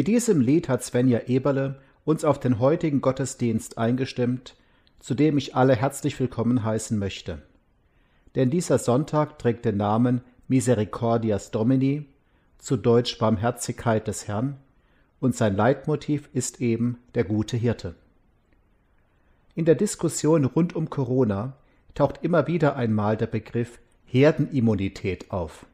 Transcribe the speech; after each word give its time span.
Mit 0.00 0.08
diesem 0.08 0.40
Lied 0.40 0.70
hat 0.70 0.82
Svenja 0.82 1.26
Eberle 1.26 1.78
uns 2.06 2.24
auf 2.24 2.40
den 2.40 2.58
heutigen 2.58 3.02
Gottesdienst 3.02 3.76
eingestimmt, 3.76 4.56
zu 4.98 5.12
dem 5.12 5.36
ich 5.36 5.54
alle 5.54 5.76
herzlich 5.76 6.18
willkommen 6.18 6.64
heißen 6.64 6.98
möchte. 6.98 7.42
Denn 8.34 8.48
dieser 8.48 8.78
Sonntag 8.78 9.38
trägt 9.38 9.66
den 9.66 9.76
Namen 9.76 10.22
Misericordias 10.48 11.50
Domini, 11.50 12.06
zu 12.56 12.78
Deutsch 12.78 13.18
Barmherzigkeit 13.18 14.08
des 14.08 14.26
Herrn, 14.26 14.56
und 15.20 15.36
sein 15.36 15.54
Leitmotiv 15.54 16.30
ist 16.32 16.62
eben 16.62 16.96
der 17.14 17.24
gute 17.24 17.58
Hirte. 17.58 17.94
In 19.54 19.66
der 19.66 19.74
Diskussion 19.74 20.46
rund 20.46 20.74
um 20.74 20.88
Corona 20.88 21.58
taucht 21.94 22.20
immer 22.22 22.46
wieder 22.46 22.74
einmal 22.74 23.18
der 23.18 23.26
Begriff 23.26 23.78
Herdenimmunität 24.06 25.30
auf. 25.30 25.66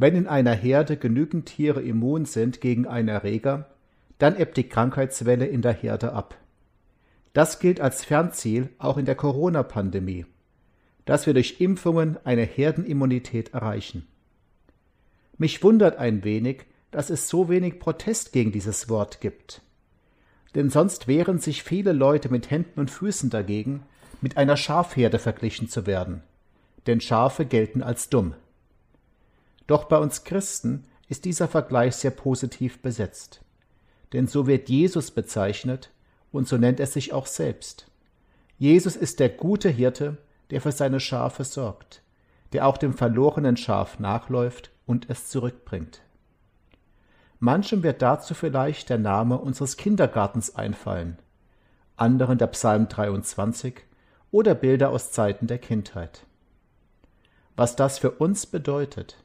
Wenn 0.00 0.16
in 0.16 0.26
einer 0.26 0.54
Herde 0.54 0.96
genügend 0.96 1.44
Tiere 1.44 1.82
immun 1.82 2.24
sind 2.24 2.62
gegen 2.62 2.86
einen 2.86 3.08
Erreger, 3.08 3.66
dann 4.16 4.34
ebbt 4.34 4.56
die 4.56 4.66
Krankheitswelle 4.66 5.44
in 5.44 5.60
der 5.60 5.74
Herde 5.74 6.14
ab. 6.14 6.38
Das 7.34 7.58
gilt 7.58 7.82
als 7.82 8.02
Fernziel 8.02 8.70
auch 8.78 8.96
in 8.96 9.04
der 9.04 9.14
Corona-Pandemie, 9.14 10.24
dass 11.04 11.26
wir 11.26 11.34
durch 11.34 11.60
Impfungen 11.60 12.16
eine 12.24 12.44
Herdenimmunität 12.44 13.52
erreichen. 13.52 14.06
Mich 15.36 15.62
wundert 15.62 15.98
ein 15.98 16.24
wenig, 16.24 16.64
dass 16.92 17.10
es 17.10 17.28
so 17.28 17.50
wenig 17.50 17.78
Protest 17.78 18.32
gegen 18.32 18.52
dieses 18.52 18.88
Wort 18.88 19.20
gibt. 19.20 19.60
Denn 20.54 20.70
sonst 20.70 21.08
wehren 21.08 21.40
sich 21.40 21.62
viele 21.62 21.92
Leute 21.92 22.30
mit 22.30 22.50
Händen 22.50 22.80
und 22.80 22.90
Füßen 22.90 23.28
dagegen, 23.28 23.82
mit 24.22 24.38
einer 24.38 24.56
Schafherde 24.56 25.18
verglichen 25.18 25.68
zu 25.68 25.84
werden. 25.84 26.22
Denn 26.86 27.02
Schafe 27.02 27.44
gelten 27.44 27.82
als 27.82 28.08
dumm. 28.08 28.32
Doch 29.70 29.84
bei 29.84 29.98
uns 29.98 30.24
Christen 30.24 30.84
ist 31.06 31.24
dieser 31.24 31.46
Vergleich 31.46 31.94
sehr 31.94 32.10
positiv 32.10 32.82
besetzt. 32.82 33.40
Denn 34.12 34.26
so 34.26 34.48
wird 34.48 34.68
Jesus 34.68 35.12
bezeichnet 35.12 35.92
und 36.32 36.48
so 36.48 36.56
nennt 36.56 36.80
er 36.80 36.88
sich 36.88 37.12
auch 37.12 37.26
selbst. 37.26 37.86
Jesus 38.58 38.96
ist 38.96 39.20
der 39.20 39.28
gute 39.28 39.68
Hirte, 39.68 40.16
der 40.50 40.60
für 40.60 40.72
seine 40.72 40.98
Schafe 40.98 41.44
sorgt, 41.44 42.02
der 42.52 42.66
auch 42.66 42.78
dem 42.78 42.94
verlorenen 42.94 43.56
Schaf 43.56 44.00
nachläuft 44.00 44.72
und 44.86 45.08
es 45.08 45.28
zurückbringt. 45.28 46.00
Manchem 47.38 47.84
wird 47.84 48.02
dazu 48.02 48.34
vielleicht 48.34 48.90
der 48.90 48.98
Name 48.98 49.38
unseres 49.38 49.76
Kindergartens 49.76 50.56
einfallen, 50.56 51.16
anderen 51.94 52.38
der 52.38 52.48
Psalm 52.48 52.88
23 52.88 53.84
oder 54.32 54.56
Bilder 54.56 54.90
aus 54.90 55.12
Zeiten 55.12 55.46
der 55.46 55.58
Kindheit. 55.58 56.26
Was 57.54 57.76
das 57.76 58.00
für 58.00 58.10
uns 58.10 58.46
bedeutet, 58.46 59.16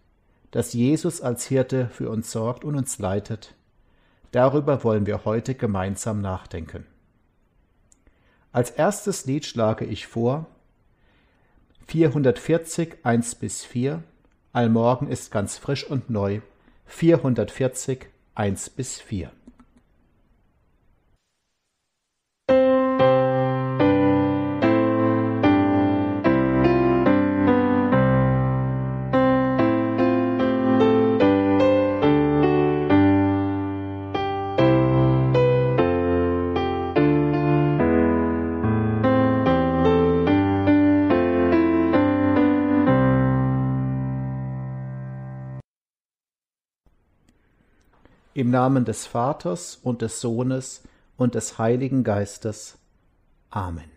dass 0.55 0.71
Jesus 0.71 1.19
als 1.19 1.45
Hirte 1.45 1.89
für 1.89 2.09
uns 2.09 2.31
sorgt 2.31 2.63
und 2.63 2.77
uns 2.77 2.97
leitet, 2.97 3.53
darüber 4.31 4.85
wollen 4.85 5.05
wir 5.05 5.25
heute 5.25 5.53
gemeinsam 5.53 6.21
nachdenken. 6.21 6.85
Als 8.53 8.71
erstes 8.71 9.25
Lied 9.25 9.45
schlage 9.45 9.83
ich 9.83 10.07
vor 10.07 10.45
440 11.87 12.99
1 13.03 13.35
bis 13.35 13.65
4 13.65 14.01
Allmorgen 14.53 15.09
ist 15.09 15.29
ganz 15.29 15.57
frisch 15.57 15.85
und 15.85 16.09
neu 16.09 16.39
440 16.85 18.05
1 18.35 18.69
bis 18.69 19.01
4. 19.01 19.31
Namen 48.55 48.85
des 48.85 49.05
Vaters 49.05 49.77
und 49.83 50.01
des 50.01 50.21
Sohnes 50.21 50.81
und 51.17 51.35
des 51.35 51.57
Heiligen 51.57 52.05
Geistes. 52.05 52.77
Amen. 53.49 53.91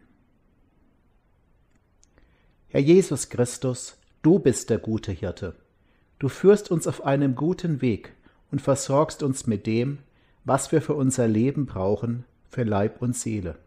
Herr 2.66 2.80
Jesus 2.80 3.28
Christus, 3.28 3.98
du 4.22 4.40
bist 4.40 4.68
der 4.68 4.78
gute 4.78 5.12
Hirte. 5.12 5.54
Du 6.18 6.28
führst 6.28 6.72
uns 6.72 6.88
auf 6.88 7.04
einem 7.04 7.36
guten 7.36 7.82
Weg 7.82 8.14
und 8.50 8.60
versorgst 8.60 9.22
uns 9.22 9.46
mit 9.46 9.64
dem, 9.64 9.98
was 10.44 10.72
wir 10.72 10.82
für 10.82 10.94
unser 10.94 11.28
Leben 11.28 11.66
brauchen, 11.66 12.24
für 12.48 12.64
Leib 12.64 13.00
und 13.00 13.14
Seele. 13.14 13.60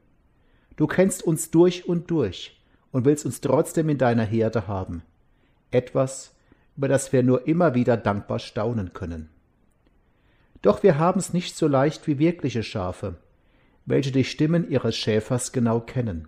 Du 0.76 0.88
kennst 0.88 1.24
uns 1.24 1.52
durch 1.52 1.88
und 1.88 2.12
durch 2.12 2.62
und 2.92 3.06
willst 3.06 3.26
uns 3.26 3.40
trotzdem 3.40 3.88
in 3.88 3.98
deiner 3.98 4.26
Herde 4.26 4.68
haben. 4.68 5.04
Etwas, 5.72 6.36
über 6.76 6.90
das 6.90 7.14
wir 7.14 7.24
nur 7.24 7.48
immer 7.48 7.76
wieder 7.76 7.96
dankbar 7.96 8.40
staunen 8.40 8.92
können. 8.92 9.30
Doch 10.62 10.84
wir 10.84 10.98
haben's 10.98 11.34
nicht 11.34 11.56
so 11.56 11.68
leicht 11.68 12.08
wie 12.08 12.19
wirkliche 12.19 12.63
Schafe, 12.63 13.16
welche 13.86 14.12
die 14.12 14.24
Stimmen 14.24 14.69
ihres 14.69 14.96
Schäfers 14.96 15.52
genau 15.52 15.80
kennen. 15.80 16.28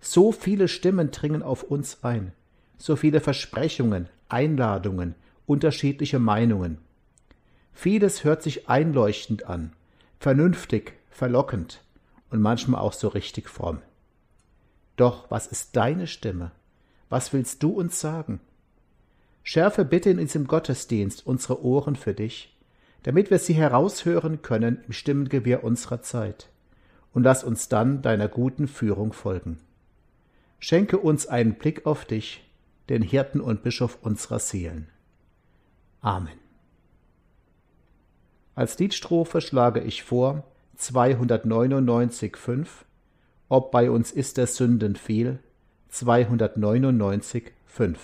So 0.00 0.30
viele 0.30 0.68
Stimmen 0.68 1.10
dringen 1.10 1.42
auf 1.42 1.64
uns 1.64 2.04
ein, 2.04 2.32
so 2.76 2.94
viele 2.94 3.20
Versprechungen, 3.20 4.08
Einladungen, 4.28 5.16
unterschiedliche 5.46 6.20
Meinungen. 6.20 6.78
Vieles 7.72 8.22
hört 8.22 8.42
sich 8.42 8.68
einleuchtend 8.68 9.44
an, 9.46 9.72
vernünftig, 10.20 10.94
verlockend 11.10 11.82
und 12.30 12.40
manchmal 12.40 12.80
auch 12.80 12.92
so 12.92 13.08
richtig 13.08 13.48
fromm. 13.48 13.80
Doch 14.96 15.30
was 15.30 15.46
ist 15.46 15.74
deine 15.74 16.06
Stimme? 16.06 16.52
Was 17.08 17.32
willst 17.32 17.62
du 17.62 17.70
uns 17.70 17.98
sagen? 17.98 18.40
Schärfe 19.42 19.84
bitte 19.84 20.10
in 20.10 20.18
diesem 20.18 20.46
Gottesdienst 20.46 21.26
unsere 21.26 21.64
Ohren 21.64 21.96
für 21.96 22.14
dich 22.14 22.54
damit 23.02 23.30
wir 23.30 23.38
sie 23.38 23.54
heraushören 23.54 24.42
können 24.42 24.82
im 24.86 24.92
Stimmengewirr 24.92 25.64
unserer 25.64 26.02
Zeit, 26.02 26.48
und 27.12 27.22
lass 27.22 27.44
uns 27.44 27.68
dann 27.68 28.02
deiner 28.02 28.28
guten 28.28 28.68
Führung 28.68 29.12
folgen. 29.12 29.58
Schenke 30.58 30.98
uns 30.98 31.26
einen 31.26 31.54
Blick 31.54 31.86
auf 31.86 32.04
dich, 32.04 32.44
den 32.88 33.02
Hirten 33.02 33.40
und 33.40 33.62
Bischof 33.62 33.98
unserer 34.02 34.38
Seelen. 34.38 34.88
Amen. 36.00 36.38
Als 38.54 38.78
Liedstrophe 38.78 39.40
schlage 39.40 39.80
ich 39.80 40.02
vor 40.02 40.44
299,5 40.78 42.66
Ob 43.48 43.70
bei 43.70 43.90
uns 43.90 44.12
ist 44.12 44.36
der 44.36 44.46
Sünden 44.46 44.96
viel 44.96 45.38
299,5 45.92 47.96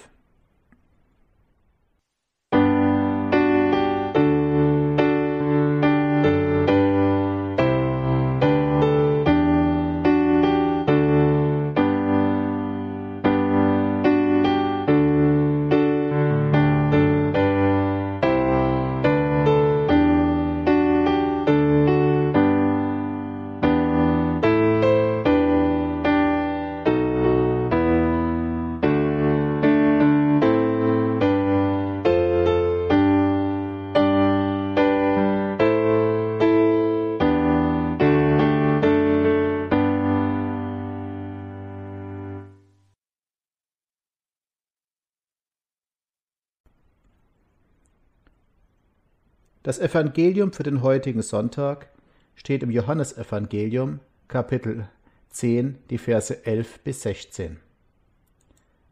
Das 49.75 49.91
Evangelium 49.91 50.53
für 50.53 50.63
den 50.63 50.83
heutigen 50.83 51.21
Sonntag 51.21 51.89
steht 52.37 52.63
im 52.63 52.71
Johannesevangelium, 52.71 53.99
Kapitel 54.29 54.89
10, 55.31 55.79
die 55.91 55.99
Verse 55.99 56.47
11 56.47 56.79
bis 56.85 57.03
16. 57.03 57.59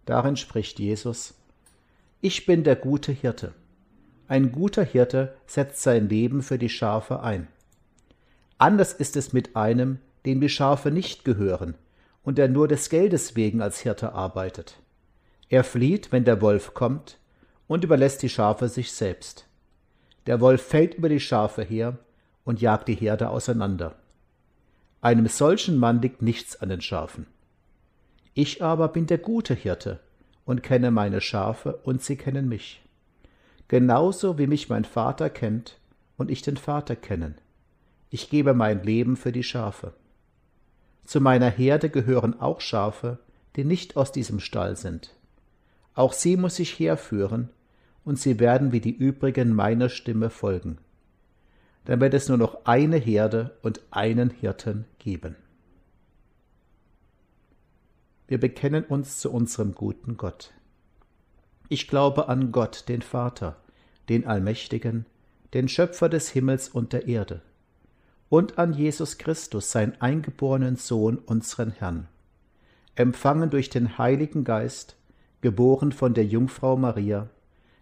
Darin 0.06 0.36
spricht 0.36 0.80
Jesus: 0.80 1.34
Ich 2.20 2.46
bin 2.46 2.64
der 2.64 2.74
gute 2.74 3.12
Hirte. 3.12 3.54
Ein 4.26 4.50
guter 4.50 4.82
Hirte 4.82 5.36
setzt 5.46 5.84
sein 5.84 6.08
Leben 6.08 6.42
für 6.42 6.58
die 6.58 6.68
Schafe 6.68 7.22
ein. 7.22 7.46
Anders 8.58 8.92
ist 8.92 9.14
es 9.14 9.32
mit 9.32 9.54
einem, 9.54 10.00
dem 10.26 10.40
die 10.40 10.48
Schafe 10.48 10.90
nicht 10.90 11.24
gehören 11.24 11.76
und 12.24 12.38
der 12.38 12.48
nur 12.48 12.66
des 12.66 12.88
Geldes 12.88 13.36
wegen 13.36 13.62
als 13.62 13.78
Hirte 13.78 14.14
arbeitet. 14.14 14.80
Er 15.48 15.62
flieht, 15.62 16.10
wenn 16.10 16.24
der 16.24 16.40
Wolf 16.40 16.74
kommt, 16.74 17.18
und 17.68 17.84
überlässt 17.84 18.20
die 18.22 18.28
Schafe 18.28 18.68
sich 18.68 18.90
selbst. 18.90 19.46
Der 20.26 20.40
Wolf 20.40 20.62
fällt 20.62 20.94
über 20.94 21.08
die 21.08 21.20
Schafe 21.20 21.62
her 21.62 21.98
und 22.44 22.60
jagt 22.60 22.88
die 22.88 22.94
Herde 22.94 23.30
auseinander. 23.30 23.94
Einem 25.00 25.26
solchen 25.26 25.78
Mann 25.78 26.00
liegt 26.00 26.22
nichts 26.22 26.60
an 26.60 26.68
den 26.68 26.80
Schafen. 26.80 27.26
Ich 28.34 28.62
aber 28.62 28.88
bin 28.88 29.06
der 29.06 29.18
gute 29.18 29.54
Hirte 29.54 30.00
und 30.44 30.62
kenne 30.62 30.90
meine 30.90 31.20
Schafe 31.20 31.80
und 31.82 32.02
sie 32.02 32.16
kennen 32.16 32.48
mich. 32.48 32.82
Genauso 33.68 34.38
wie 34.38 34.46
mich 34.46 34.68
mein 34.68 34.84
Vater 34.84 35.28
kennt 35.28 35.78
und 36.16 36.30
ich 36.30 36.42
den 36.42 36.56
Vater 36.56 36.96
kennen. 36.96 37.34
Ich 38.10 38.30
gebe 38.30 38.54
mein 38.54 38.82
Leben 38.82 39.16
für 39.16 39.32
die 39.32 39.42
Schafe. 39.42 39.92
Zu 41.04 41.20
meiner 41.20 41.50
Herde 41.50 41.90
gehören 41.90 42.40
auch 42.40 42.60
Schafe, 42.60 43.18
die 43.56 43.64
nicht 43.64 43.96
aus 43.96 44.12
diesem 44.12 44.40
Stall 44.40 44.76
sind. 44.76 45.14
Auch 45.94 46.12
sie 46.12 46.36
muss 46.36 46.58
ich 46.58 46.78
herführen, 46.78 47.50
und 48.04 48.18
sie 48.18 48.40
werden 48.40 48.72
wie 48.72 48.80
die 48.80 48.94
übrigen 48.94 49.54
meiner 49.54 49.88
Stimme 49.88 50.30
folgen. 50.30 50.78
Dann 51.84 52.00
wird 52.00 52.14
es 52.14 52.28
nur 52.28 52.38
noch 52.38 52.64
eine 52.64 52.96
Herde 52.96 53.56
und 53.62 53.80
einen 53.90 54.30
Hirten 54.30 54.84
geben. 54.98 55.36
Wir 58.28 58.38
bekennen 58.38 58.84
uns 58.84 59.18
zu 59.18 59.32
unserem 59.32 59.74
guten 59.74 60.16
Gott. 60.16 60.52
Ich 61.68 61.88
glaube 61.88 62.28
an 62.28 62.52
Gott, 62.52 62.88
den 62.88 63.02
Vater, 63.02 63.56
den 64.08 64.26
Allmächtigen, 64.26 65.06
den 65.54 65.68
Schöpfer 65.68 66.08
des 66.08 66.28
Himmels 66.30 66.68
und 66.68 66.92
der 66.92 67.08
Erde, 67.08 67.42
und 68.28 68.58
an 68.58 68.72
Jesus 68.72 69.18
Christus, 69.18 69.70
sein 69.70 70.00
eingeborenen 70.00 70.76
Sohn, 70.76 71.18
unseren 71.18 71.70
Herrn, 71.70 72.08
empfangen 72.94 73.50
durch 73.50 73.68
den 73.68 73.98
Heiligen 73.98 74.44
Geist, 74.44 74.96
geboren 75.42 75.92
von 75.92 76.14
der 76.14 76.24
Jungfrau 76.24 76.76
Maria, 76.76 77.28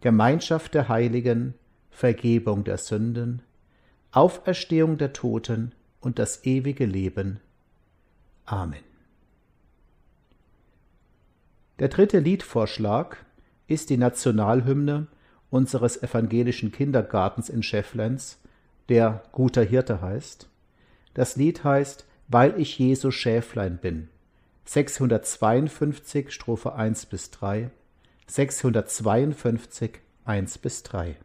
Gemeinschaft 0.00 0.74
der 0.74 0.88
Heiligen, 0.88 1.54
Vergebung 1.90 2.64
der 2.64 2.78
Sünden, 2.78 3.42
Auferstehung 4.12 4.96
der 4.96 5.12
Toten 5.12 5.72
und 6.00 6.18
das 6.18 6.44
ewige 6.44 6.86
Leben. 6.86 7.40
Amen. 8.46 8.82
Der 11.78 11.88
dritte 11.88 12.18
Liedvorschlag 12.18 13.24
ist 13.66 13.90
die 13.90 13.96
Nationalhymne 13.96 15.06
unseres 15.50 16.02
evangelischen 16.02 16.72
Kindergartens 16.72 17.48
in 17.48 17.62
Schefflenz, 17.62 18.38
der 18.88 19.22
Guter 19.32 19.62
Hirte 19.62 20.00
heißt. 20.00 20.48
Das 21.14 21.36
Lied 21.36 21.62
heißt 21.64 22.06
Weil 22.28 22.58
ich 22.60 22.78
Jesu 22.78 23.10
Schäflein 23.10 23.78
bin. 23.78 24.08
652 24.64 26.30
Strophe 26.30 26.74
1 26.74 27.06
bis 27.06 27.30
3, 27.32 27.70
652 28.30 30.00
1 30.24 30.58
bis 30.58 30.84
3. 30.84 31.16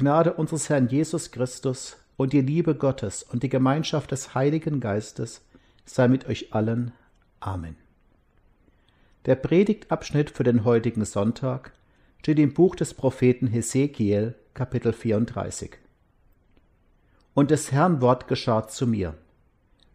Gnade 0.00 0.32
unseres 0.32 0.70
Herrn 0.70 0.88
Jesus 0.88 1.30
Christus 1.30 1.98
und 2.16 2.32
die 2.32 2.40
Liebe 2.40 2.74
Gottes 2.74 3.22
und 3.22 3.42
die 3.42 3.50
Gemeinschaft 3.50 4.10
des 4.12 4.34
Heiligen 4.34 4.80
Geistes 4.80 5.42
sei 5.84 6.08
mit 6.08 6.26
euch 6.26 6.54
allen. 6.54 6.92
Amen. 7.38 7.76
Der 9.26 9.34
Predigtabschnitt 9.34 10.30
für 10.30 10.42
den 10.42 10.64
heutigen 10.64 11.04
Sonntag 11.04 11.74
steht 12.18 12.38
im 12.38 12.54
Buch 12.54 12.76
des 12.76 12.94
Propheten 12.94 13.46
Hesekiel, 13.46 14.36
Kapitel 14.54 14.94
34. 14.94 15.72
Und 17.34 17.50
des 17.50 17.70
Herrn 17.70 18.00
Wort 18.00 18.26
geschah 18.26 18.68
zu 18.68 18.86
mir. 18.86 19.18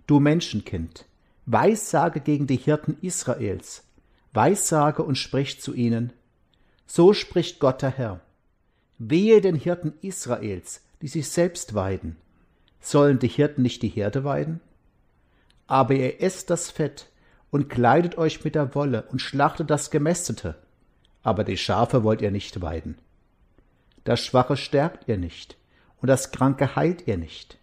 Du 0.05 0.19
Menschenkind, 0.19 1.05
weissage 1.47 2.19
gegen 2.19 2.45
die 2.45 2.57
Hirten 2.57 2.95
Israels, 3.01 3.83
weissage 4.33 5.01
und 5.01 5.15
sprich 5.17 5.59
zu 5.59 5.73
ihnen. 5.73 6.13
So 6.85 7.13
spricht 7.13 7.59
Gott 7.59 7.81
der 7.81 7.89
Herr. 7.89 8.21
Wehe 8.97 9.41
den 9.41 9.55
Hirten 9.55 9.93
Israels, 10.01 10.81
die 11.01 11.07
sich 11.07 11.27
selbst 11.29 11.73
weiden. 11.73 12.15
Sollen 12.79 13.19
die 13.19 13.27
Hirten 13.27 13.61
nicht 13.61 13.81
die 13.81 13.89
Herde 13.89 14.23
weiden? 14.23 14.61
Aber 15.67 15.93
ihr 15.93 16.21
esst 16.21 16.49
das 16.49 16.69
Fett 16.71 17.09
und 17.51 17.69
kleidet 17.69 18.17
euch 18.17 18.43
mit 18.43 18.55
der 18.55 18.73
Wolle 18.73 19.03
und 19.11 19.19
schlachtet 19.19 19.69
das 19.69 19.91
Gemästete. 19.91 20.55
Aber 21.23 21.43
die 21.43 21.57
Schafe 21.57 22.03
wollt 22.03 22.21
ihr 22.21 22.31
nicht 22.31 22.61
weiden. 22.61 22.97
Das 24.03 24.21
Schwache 24.23 24.55
stärkt 24.55 25.07
ihr 25.07 25.17
nicht 25.17 25.57
und 26.01 26.07
das 26.07 26.31
Kranke 26.31 26.75
heilt 26.75 27.07
ihr 27.07 27.17
nicht. 27.17 27.57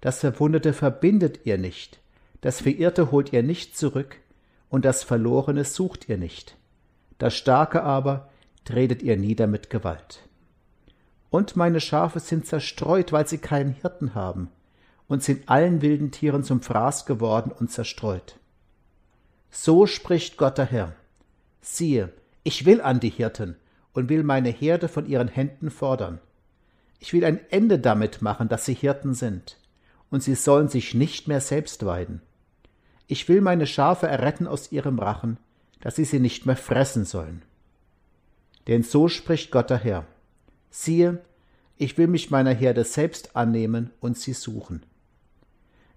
Das 0.00 0.20
Verwundete 0.20 0.72
verbindet 0.72 1.40
ihr 1.44 1.58
nicht. 1.58 2.00
Das 2.40 2.60
Verirrte 2.60 3.12
holt 3.12 3.32
ihr 3.32 3.42
nicht 3.42 3.76
zurück 3.76 4.16
und 4.68 4.84
das 4.84 5.04
Verlorene 5.04 5.64
sucht 5.64 6.08
ihr 6.08 6.18
nicht. 6.18 6.56
Das 7.18 7.36
Starke 7.36 7.82
aber 7.84 8.30
tretet 8.64 9.02
ihr 9.02 9.16
nieder 9.16 9.46
mit 9.46 9.70
Gewalt. 9.70 10.22
Und 11.32 11.56
meine 11.56 11.80
Schafe 11.80 12.20
sind 12.20 12.44
zerstreut, 12.44 13.10
weil 13.10 13.26
sie 13.26 13.38
keinen 13.38 13.72
Hirten 13.72 14.14
haben, 14.14 14.50
und 15.08 15.22
sind 15.22 15.48
allen 15.48 15.80
wilden 15.80 16.10
Tieren 16.10 16.44
zum 16.44 16.60
Fraß 16.60 17.06
geworden 17.06 17.50
und 17.58 17.72
zerstreut. 17.72 18.38
So 19.50 19.86
spricht 19.86 20.36
Gott 20.36 20.58
der 20.58 20.66
Herr. 20.66 20.94
Siehe, 21.62 22.12
ich 22.42 22.66
will 22.66 22.82
an 22.82 23.00
die 23.00 23.08
Hirten 23.08 23.56
und 23.94 24.10
will 24.10 24.24
meine 24.24 24.50
Herde 24.50 24.88
von 24.88 25.06
ihren 25.06 25.28
Händen 25.28 25.70
fordern. 25.70 26.18
Ich 26.98 27.14
will 27.14 27.24
ein 27.24 27.40
Ende 27.50 27.78
damit 27.78 28.20
machen, 28.20 28.50
dass 28.50 28.66
sie 28.66 28.74
Hirten 28.74 29.14
sind, 29.14 29.56
und 30.10 30.22
sie 30.22 30.34
sollen 30.34 30.68
sich 30.68 30.92
nicht 30.92 31.28
mehr 31.28 31.40
selbst 31.40 31.86
weiden. 31.86 32.20
Ich 33.06 33.26
will 33.30 33.40
meine 33.40 33.66
Schafe 33.66 34.06
erretten 34.06 34.46
aus 34.46 34.70
ihrem 34.70 34.98
Rachen, 34.98 35.38
dass 35.80 35.96
sie 35.96 36.04
sie 36.04 36.20
nicht 36.20 36.44
mehr 36.44 36.56
fressen 36.56 37.06
sollen. 37.06 37.40
Denn 38.66 38.82
so 38.82 39.08
spricht 39.08 39.50
Gott 39.50 39.70
der 39.70 39.78
Herr 39.78 40.04
siehe, 40.72 41.20
ich 41.76 41.98
will 41.98 42.08
mich 42.08 42.30
meiner 42.30 42.52
Herde 42.52 42.82
selbst 42.84 43.36
annehmen 43.36 43.90
und 44.00 44.18
sie 44.18 44.32
suchen. 44.32 44.82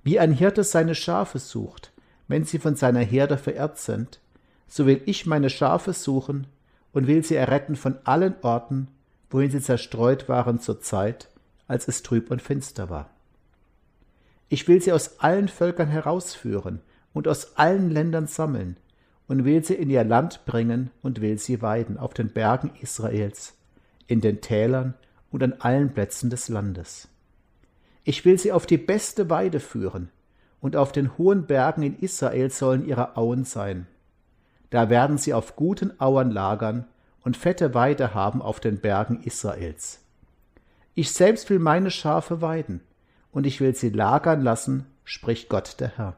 Wie 0.03 0.19
ein 0.19 0.31
Hirte 0.31 0.63
seine 0.63 0.93
Schafe 0.93 1.39
sucht, 1.39 1.91
wenn 2.27 2.43
sie 2.43 2.59
von 2.59 2.75
seiner 2.75 2.99
Herde 2.99 3.37
verirrt 3.37 3.79
sind, 3.79 4.19
so 4.67 4.85
will 4.85 5.01
ich 5.05 5.25
meine 5.25 5.49
Schafe 5.49 5.93
suchen 5.93 6.47
und 6.91 7.07
will 7.07 7.23
sie 7.23 7.35
erretten 7.35 7.75
von 7.75 7.97
allen 8.03 8.35
Orten, 8.41 8.89
wohin 9.29 9.49
sie 9.49 9.61
zerstreut 9.61 10.27
waren 10.29 10.59
zur 10.59 10.81
Zeit, 10.81 11.29
als 11.67 11.87
es 11.87 12.03
trüb 12.03 12.29
und 12.29 12.41
finster 12.41 12.89
war. 12.89 13.09
Ich 14.49 14.67
will 14.67 14.81
sie 14.81 14.91
aus 14.91 15.19
allen 15.19 15.47
Völkern 15.47 15.87
herausführen 15.87 16.81
und 17.13 17.27
aus 17.27 17.57
allen 17.57 17.89
Ländern 17.89 18.27
sammeln 18.27 18.77
und 19.27 19.45
will 19.45 19.63
sie 19.63 19.73
in 19.73 19.89
ihr 19.89 20.03
Land 20.03 20.45
bringen 20.45 20.91
und 21.01 21.21
will 21.21 21.37
sie 21.37 21.61
weiden 21.61 21.97
auf 21.97 22.13
den 22.13 22.29
Bergen 22.29 22.71
Israels 22.81 23.53
in 24.07 24.21
den 24.21 24.41
Tälern 24.41 24.93
und 25.31 25.43
an 25.43 25.53
allen 25.59 25.93
Plätzen 25.93 26.29
des 26.29 26.49
Landes. 26.49 27.07
Ich 28.03 28.23
will 28.23 28.37
sie 28.37 28.51
auf 28.51 28.65
die 28.65 28.77
beste 28.77 29.29
Weide 29.29 29.59
führen, 29.59 30.09
und 30.61 30.75
auf 30.75 30.91
den 30.91 31.17
hohen 31.17 31.45
Bergen 31.45 31.83
in 31.83 31.99
Israel 31.99 32.49
sollen 32.49 32.87
ihre 32.87 33.17
Auen 33.17 33.43
sein. 33.43 33.85
Da 34.69 34.89
werden 34.89 35.17
sie 35.17 35.33
auf 35.33 35.55
guten 35.55 35.99
Auern 35.99 36.31
lagern 36.31 36.85
und 37.23 37.37
fette 37.37 37.73
Weide 37.73 38.13
haben 38.13 38.41
auf 38.41 38.59
den 38.59 38.79
Bergen 38.79 39.21
Israels. 39.23 40.01
Ich 40.95 41.11
selbst 41.11 41.49
will 41.49 41.59
meine 41.59 41.91
Schafe 41.91 42.41
weiden, 42.41 42.81
und 43.31 43.45
ich 43.45 43.59
will 43.59 43.75
sie 43.75 43.89
lagern 43.89 44.41
lassen, 44.41 44.85
spricht 45.03 45.49
Gott 45.49 45.79
der 45.79 45.97
Herr. 45.97 46.17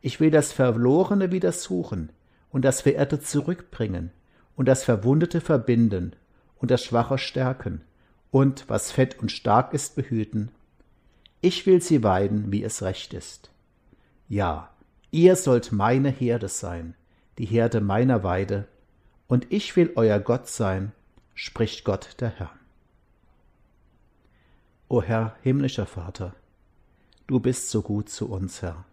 Ich 0.00 0.20
will 0.20 0.30
das 0.30 0.52
Verlorene 0.52 1.32
wieder 1.32 1.52
suchen 1.52 2.10
und 2.50 2.64
das 2.64 2.82
Verirrte 2.82 3.20
zurückbringen 3.20 4.10
und 4.54 4.66
das 4.68 4.84
Verwundete 4.84 5.40
verbinden 5.40 6.12
und 6.58 6.70
das 6.70 6.84
Schwache 6.84 7.18
stärken 7.18 7.82
und 8.30 8.68
was 8.68 8.92
fett 8.92 9.18
und 9.18 9.32
stark 9.32 9.72
ist 9.72 9.96
behüten. 9.96 10.50
Ich 11.40 11.66
will 11.66 11.80
sie 11.80 12.02
weiden, 12.02 12.52
wie 12.52 12.62
es 12.62 12.82
recht 12.82 13.14
ist. 13.14 13.50
Ja, 14.28 14.70
ihr 15.10 15.36
sollt 15.36 15.72
meine 15.72 16.10
Herde 16.10 16.48
sein, 16.48 16.94
die 17.38 17.46
Herde 17.46 17.80
meiner 17.80 18.22
Weide, 18.24 18.66
und 19.28 19.52
ich 19.52 19.76
will 19.76 19.92
euer 19.96 20.20
Gott 20.20 20.48
sein, 20.48 20.92
spricht 21.34 21.84
Gott 21.84 22.16
der 22.20 22.30
Herr. 22.30 22.50
O 24.88 25.02
Herr, 25.02 25.34
himmlischer 25.42 25.86
Vater, 25.86 26.34
du 27.26 27.40
bist 27.40 27.70
so 27.70 27.82
gut 27.82 28.08
zu 28.08 28.28
uns, 28.30 28.62
Herr. 28.62 28.84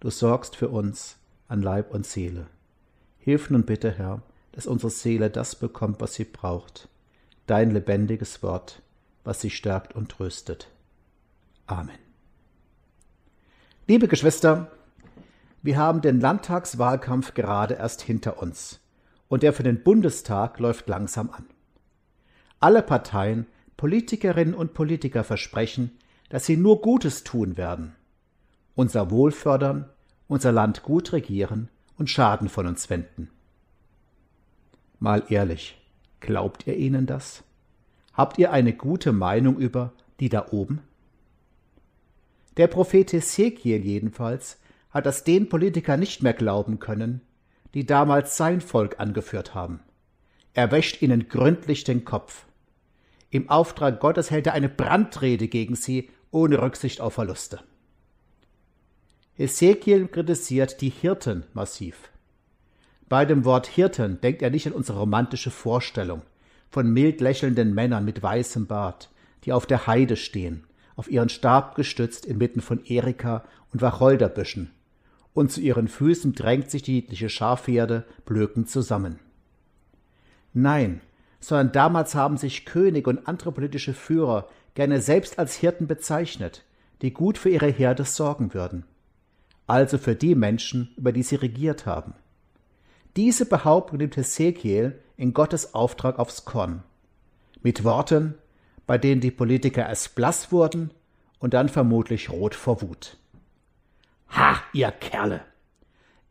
Du 0.00 0.10
sorgst 0.10 0.56
für 0.56 0.68
uns 0.68 1.16
an 1.48 1.62
Leib 1.62 1.92
und 1.92 2.06
Seele. 2.06 2.46
Hilf 3.18 3.50
nun 3.50 3.64
bitte, 3.64 3.90
Herr, 3.90 4.22
dass 4.52 4.66
unsere 4.66 4.90
Seele 4.90 5.30
das 5.30 5.54
bekommt, 5.56 6.00
was 6.00 6.14
sie 6.14 6.24
braucht, 6.24 6.88
dein 7.46 7.70
lebendiges 7.70 8.42
Wort, 8.42 8.82
was 9.24 9.40
sie 9.40 9.50
stärkt 9.50 9.94
und 9.94 10.10
tröstet. 10.10 10.68
Amen. 11.66 11.98
Liebe 13.86 14.08
Geschwister, 14.08 14.70
wir 15.62 15.76
haben 15.76 16.00
den 16.00 16.20
Landtagswahlkampf 16.20 17.34
gerade 17.34 17.74
erst 17.74 18.02
hinter 18.02 18.40
uns 18.40 18.80
und 19.28 19.42
der 19.42 19.52
für 19.52 19.62
den 19.62 19.82
Bundestag 19.82 20.58
läuft 20.58 20.88
langsam 20.88 21.30
an. 21.30 21.46
Alle 22.60 22.82
Parteien, 22.82 23.46
Politikerinnen 23.76 24.54
und 24.54 24.74
Politiker 24.74 25.24
versprechen, 25.24 25.98
dass 26.28 26.46
sie 26.46 26.56
nur 26.56 26.80
Gutes 26.80 27.24
tun 27.24 27.56
werden, 27.56 27.94
unser 28.74 29.10
Wohl 29.10 29.32
fördern, 29.32 29.88
unser 30.28 30.52
Land 30.52 30.82
gut 30.82 31.12
regieren 31.12 31.68
und 31.98 32.08
Schaden 32.08 32.48
von 32.48 32.66
uns 32.66 32.88
wenden. 32.88 33.30
Mal 34.98 35.24
ehrlich, 35.28 35.81
glaubt 36.22 36.66
ihr 36.66 36.76
ihnen 36.76 37.04
das? 37.04 37.44
Habt 38.14 38.38
ihr 38.38 38.50
eine 38.50 38.72
gute 38.72 39.12
Meinung 39.12 39.58
über 39.58 39.92
die 40.20 40.30
da 40.30 40.48
oben? 40.50 40.80
Der 42.56 42.68
Prophet 42.68 43.12
Hesekiel 43.12 43.84
jedenfalls 43.84 44.58
hat 44.90 45.06
das 45.06 45.24
den 45.24 45.48
Politiker 45.48 45.96
nicht 45.96 46.22
mehr 46.22 46.34
glauben 46.34 46.78
können, 46.78 47.22
die 47.74 47.84
damals 47.84 48.36
sein 48.36 48.60
Volk 48.60 49.00
angeführt 49.00 49.54
haben. 49.54 49.80
Er 50.54 50.70
wäscht 50.70 51.00
ihnen 51.00 51.28
gründlich 51.28 51.84
den 51.84 52.04
Kopf. 52.04 52.44
Im 53.30 53.48
Auftrag 53.48 54.00
Gottes 54.00 54.30
hält 54.30 54.46
er 54.46 54.52
eine 54.52 54.68
Brandrede 54.68 55.48
gegen 55.48 55.74
sie, 55.74 56.10
ohne 56.30 56.60
Rücksicht 56.60 57.00
auf 57.00 57.14
Verluste. 57.14 57.60
Hesekiel 59.34 60.08
kritisiert 60.08 60.82
die 60.82 60.90
Hirten 60.90 61.44
massiv. 61.54 62.11
Bei 63.12 63.26
dem 63.26 63.44
Wort 63.44 63.66
Hirten 63.66 64.18
denkt 64.22 64.40
er 64.40 64.48
nicht 64.48 64.66
an 64.66 64.72
unsere 64.72 65.00
romantische 65.00 65.50
Vorstellung 65.50 66.22
von 66.70 66.90
mild 66.90 67.20
lächelnden 67.20 67.74
Männern 67.74 68.06
mit 68.06 68.22
weißem 68.22 68.66
Bart, 68.66 69.10
die 69.44 69.52
auf 69.52 69.66
der 69.66 69.86
Heide 69.86 70.16
stehen, 70.16 70.64
auf 70.96 71.10
ihren 71.10 71.28
Stab 71.28 71.74
gestützt 71.74 72.24
inmitten 72.24 72.62
von 72.62 72.82
Erika 72.86 73.44
und 73.70 73.82
Wacholderbüschen, 73.82 74.70
und 75.34 75.52
zu 75.52 75.60
ihren 75.60 75.88
Füßen 75.88 76.32
drängt 76.32 76.70
sich 76.70 76.80
die 76.80 76.92
niedliche 76.92 77.28
Schafherde 77.28 78.06
blökend 78.24 78.70
zusammen. 78.70 79.18
Nein, 80.54 81.02
sondern 81.38 81.70
damals 81.72 82.14
haben 82.14 82.38
sich 82.38 82.64
König 82.64 83.06
und 83.06 83.28
andere 83.28 83.52
politische 83.52 83.92
Führer 83.92 84.48
gerne 84.72 85.02
selbst 85.02 85.38
als 85.38 85.54
Hirten 85.54 85.86
bezeichnet, 85.86 86.64
die 87.02 87.12
gut 87.12 87.36
für 87.36 87.50
ihre 87.50 87.68
Herde 87.68 88.04
sorgen 88.04 88.54
würden. 88.54 88.86
Also 89.66 89.98
für 89.98 90.14
die 90.14 90.34
Menschen, 90.34 90.94
über 90.96 91.12
die 91.12 91.22
sie 91.22 91.36
regiert 91.36 91.84
haben. 91.84 92.14
Diese 93.16 93.44
Behauptung 93.44 93.98
nimmt 93.98 94.16
Hesekiel 94.16 94.98
in 95.18 95.34
Gottes 95.34 95.74
Auftrag 95.74 96.18
aufs 96.18 96.46
Korn. 96.46 96.82
Mit 97.62 97.84
Worten, 97.84 98.34
bei 98.86 98.96
denen 98.96 99.20
die 99.20 99.30
Politiker 99.30 99.86
erst 99.86 100.14
blass 100.14 100.50
wurden 100.50 100.92
und 101.38 101.52
dann 101.52 101.68
vermutlich 101.68 102.30
rot 102.30 102.54
vor 102.54 102.80
Wut. 102.80 103.18
Ha, 104.30 104.62
ihr 104.72 104.90
Kerle! 104.90 105.42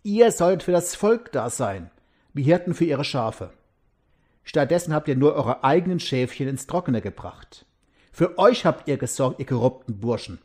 Ihr 0.02 0.32
sollt 0.32 0.64
für 0.64 0.72
das 0.72 0.96
Volk 0.96 1.32
da 1.32 1.52
sein, 1.52 1.92
wie 2.34 2.44
Hirten 2.44 2.74
für 2.74 2.86
ihre 2.86 3.04
Schafe. 3.04 3.52
Stattdessen 4.44 4.94
habt 4.94 5.08
ihr 5.08 5.16
nur 5.16 5.36
eure 5.36 5.64
eigenen 5.64 6.00
Schäfchen 6.00 6.48
ins 6.48 6.66
Trockene 6.66 7.02
gebracht. 7.02 7.68
Für 8.12 8.40
euch 8.40 8.66
habt 8.66 8.88
ihr 8.88 8.98
gesorgt, 8.98 9.40
ihr 9.40 9.46
korrupten 9.46 10.00
Burschen. 10.00 10.40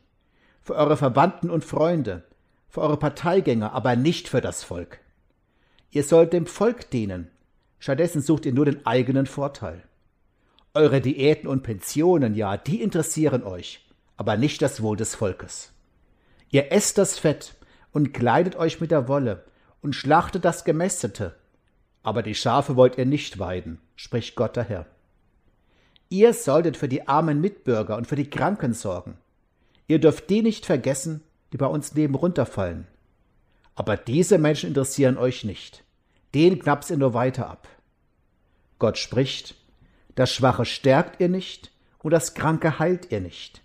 Für 0.63 0.75
eure 0.75 0.99
Verwandten 0.99 1.49
und 1.49 1.65
Freunde, 1.65 2.25
für 2.69 2.83
eure 2.83 2.99
Parteigänger, 2.99 3.73
aber 3.73 3.97
nicht 3.97 4.29
für 4.29 4.43
das 4.43 4.63
Volk. 4.63 5.01
Ihr 5.91 6.05
sollt 6.05 6.33
dem 6.33 6.47
Volk 6.47 6.91
dienen. 6.91 7.31
Stattdessen 7.79 8.21
sucht 8.21 8.47
ihr 8.47 8.53
nur 8.53 8.65
den 8.65 8.85
eigenen 8.87 9.27
Vorteil. 9.27 9.83
Eure 10.75 11.01
Diäten 11.01 11.49
und 11.49 11.63
Pensionen, 11.63 12.35
ja, 12.35 12.57
die 12.57 12.83
interessieren 12.83 13.43
euch, 13.43 13.87
aber 14.17 14.37
nicht 14.37 14.61
das 14.61 14.83
Wohl 14.83 14.97
des 14.97 15.15
Volkes. 15.15 15.73
Ihr 16.51 16.73
esst 16.73 16.99
das 16.99 17.19
Fett 17.19 17.55
und 17.93 18.13
kleidet 18.13 18.57
euch 18.57 18.81
mit 18.81 18.91
der 18.91 19.09
Wolle 19.09 19.45
und 19.81 19.95
schlachtet 19.95 20.45
das 20.45 20.65
Gemästete, 20.65 21.35
aber 22.03 22.23
die 22.23 22.35
Schafe 22.35 22.77
wollt 22.77 22.99
ihr 22.99 23.07
nicht 23.07 23.39
weiden, 23.39 23.81
spricht 23.95 24.37
Gott 24.37 24.57
der 24.57 24.65
Herr. 24.65 24.87
Ihr 26.09 26.35
solltet 26.35 26.77
für 26.77 26.89
die 26.89 27.09
armen 27.09 27.41
Mitbürger 27.41 27.97
und 27.97 28.07
für 28.07 28.17
die 28.17 28.31
Kranken 28.31 28.75
sorgen. 28.75 29.17
Ihr 29.89 29.99
dürft 29.99 30.31
die 30.31 30.43
nicht 30.43 30.67
vergessen, 30.67 31.23
die 31.53 31.57
bei 31.57 31.67
uns 31.67 31.95
neben 31.95 32.15
runterfallen. 32.15 32.87
Aber 33.77 33.97
diese 33.97 34.39
Menschen 34.39 34.71
interessieren 34.71 35.17
euch 35.17 35.45
nicht. 35.45 35.85
Den 36.35 36.59
knappst 36.59 36.91
ihr 36.91 36.97
nur 36.97 37.15
weiter 37.15 37.49
ab. 37.49 37.69
Gott 38.79 38.99
spricht, 38.99 39.55
das 40.17 40.33
Schwache 40.33 40.65
stärkt 40.65 41.21
ihr 41.21 41.29
nicht 41.29 41.71
und 42.03 42.11
das 42.11 42.35
Kranke 42.35 42.79
heilt 42.79 43.13
ihr 43.13 43.21
nicht. 43.21 43.63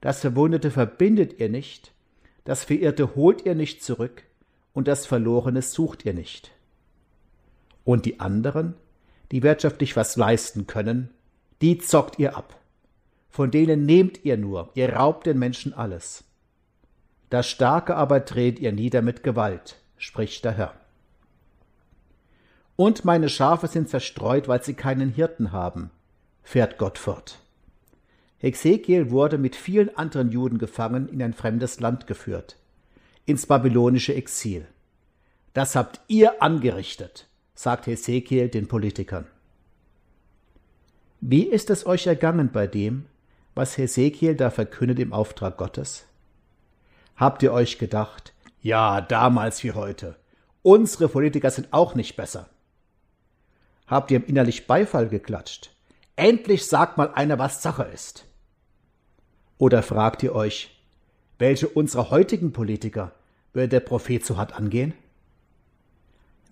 Das 0.00 0.20
Verwundete 0.20 0.70
verbindet 0.70 1.38
ihr 1.38 1.50
nicht, 1.50 1.92
das 2.44 2.64
Verirrte 2.64 3.14
holt 3.14 3.44
ihr 3.44 3.54
nicht 3.54 3.84
zurück 3.84 4.24
und 4.72 4.88
das 4.88 5.06
Verlorene 5.06 5.62
sucht 5.62 6.04
ihr 6.04 6.14
nicht. 6.14 6.52
Und 7.84 8.06
die 8.06 8.18
anderen, 8.18 8.74
die 9.30 9.42
wirtschaftlich 9.42 9.94
was 9.96 10.16
leisten 10.16 10.66
können, 10.66 11.10
die 11.60 11.78
zockt 11.78 12.18
ihr 12.18 12.36
ab. 12.36 12.58
Von 13.28 13.50
denen 13.50 13.84
nehmt 13.84 14.24
ihr 14.24 14.36
nur, 14.36 14.70
ihr 14.74 14.94
raubt 14.94 15.26
den 15.26 15.38
Menschen 15.38 15.74
alles. 15.74 16.24
Das 17.30 17.48
Starke 17.48 17.96
aber 17.96 18.20
dreht 18.20 18.58
ihr 18.58 18.72
nieder 18.72 19.02
mit 19.02 19.22
Gewalt, 19.22 19.76
spricht 19.96 20.44
der 20.44 20.52
Herr. 20.52 20.74
Und 22.74 23.04
meine 23.04 23.28
Schafe 23.28 23.68
sind 23.68 23.88
zerstreut, 23.88 24.48
weil 24.48 24.62
sie 24.64 24.74
keinen 24.74 25.10
Hirten 25.10 25.52
haben, 25.52 25.90
fährt 26.42 26.76
Gott 26.76 26.98
fort. 26.98 27.38
Hesekiel 28.38 29.10
wurde 29.10 29.38
mit 29.38 29.54
vielen 29.54 29.96
anderen 29.96 30.32
Juden 30.32 30.58
gefangen 30.58 31.08
in 31.08 31.22
ein 31.22 31.34
fremdes 31.34 31.78
Land 31.78 32.06
geführt, 32.06 32.56
ins 33.26 33.46
babylonische 33.46 34.14
Exil. 34.14 34.66
Das 35.52 35.76
habt 35.76 36.00
ihr 36.08 36.42
angerichtet, 36.42 37.28
sagt 37.54 37.86
Hesekiel 37.86 38.48
den 38.48 38.66
Politikern. 38.66 39.26
Wie 41.20 41.44
ist 41.44 41.70
es 41.70 41.86
euch 41.86 42.06
ergangen 42.06 42.50
bei 42.50 42.66
dem, 42.66 43.04
was 43.54 43.76
Hesekiel 43.76 44.34
da 44.34 44.50
verkündet 44.50 44.98
im 44.98 45.12
Auftrag 45.12 45.58
Gottes? 45.58 46.06
Habt 47.20 47.42
ihr 47.42 47.52
euch 47.52 47.76
gedacht, 47.76 48.32
ja, 48.62 49.02
damals 49.02 49.62
wie 49.62 49.72
heute, 49.72 50.16
unsere 50.62 51.06
Politiker 51.06 51.50
sind 51.50 51.68
auch 51.70 51.94
nicht 51.94 52.16
besser? 52.16 52.48
Habt 53.86 54.10
ihr 54.10 54.20
ihm 54.20 54.26
innerlich 54.26 54.66
Beifall 54.66 55.06
geklatscht? 55.06 55.70
Endlich 56.16 56.64
sagt 56.64 56.96
mal 56.96 57.12
einer, 57.12 57.38
was 57.38 57.62
Sache 57.62 57.82
ist. 57.82 58.24
Oder 59.58 59.82
fragt 59.82 60.22
ihr 60.22 60.34
euch, 60.34 60.80
welche 61.38 61.68
unserer 61.68 62.08
heutigen 62.08 62.54
Politiker 62.54 63.12
würde 63.52 63.68
der 63.68 63.80
Prophet 63.80 64.24
so 64.24 64.38
hart 64.38 64.54
angehen? 64.54 64.94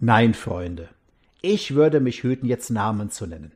Nein, 0.00 0.34
Freunde, 0.34 0.90
ich 1.40 1.76
würde 1.76 1.98
mich 1.98 2.22
hüten, 2.24 2.46
jetzt 2.46 2.68
Namen 2.68 3.10
zu 3.10 3.26
nennen. 3.26 3.52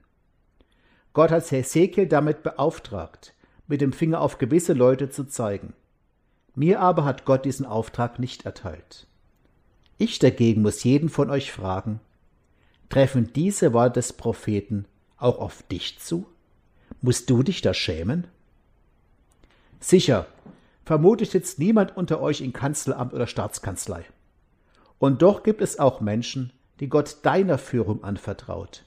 Gott 1.12 1.31
hat 1.31 1.51
Hesekiel 1.51 2.07
damit 2.07 2.42
beauftragt, 2.42 3.35
mit 3.66 3.83
dem 3.83 3.92
Finger 3.92 4.22
auf 4.22 4.38
gewisse 4.38 4.72
Leute 4.72 5.11
zu 5.11 5.25
zeigen. 5.25 5.75
Mir 6.54 6.80
aber 6.80 7.04
hat 7.04 7.24
Gott 7.24 7.44
diesen 7.44 7.64
Auftrag 7.66 8.18
nicht 8.18 8.44
erteilt. 8.44 9.06
Ich 9.98 10.18
dagegen 10.18 10.62
muss 10.62 10.84
jeden 10.84 11.08
von 11.08 11.30
euch 11.30 11.52
fragen, 11.52 12.00
treffen 12.88 13.32
diese 13.32 13.72
Worte 13.72 13.94
des 13.94 14.12
Propheten 14.12 14.84
auch 15.16 15.38
auf 15.38 15.62
dich 15.62 15.98
zu? 15.98 16.26
Musst 17.00 17.30
du 17.30 17.42
dich 17.42 17.62
da 17.62 17.72
schämen? 17.72 18.26
Sicher, 19.80 20.26
vermutlich 20.84 21.30
sitzt 21.30 21.58
niemand 21.58 21.96
unter 21.96 22.20
euch 22.20 22.40
in 22.40 22.52
Kanzleramt 22.52 23.14
oder 23.14 23.26
Staatskanzlei. 23.26 24.04
Und 24.98 25.22
doch 25.22 25.42
gibt 25.42 25.62
es 25.62 25.78
auch 25.78 26.00
Menschen, 26.00 26.52
die 26.80 26.88
Gott 26.88 27.18
deiner 27.22 27.58
Führung 27.58 28.04
anvertraut, 28.04 28.84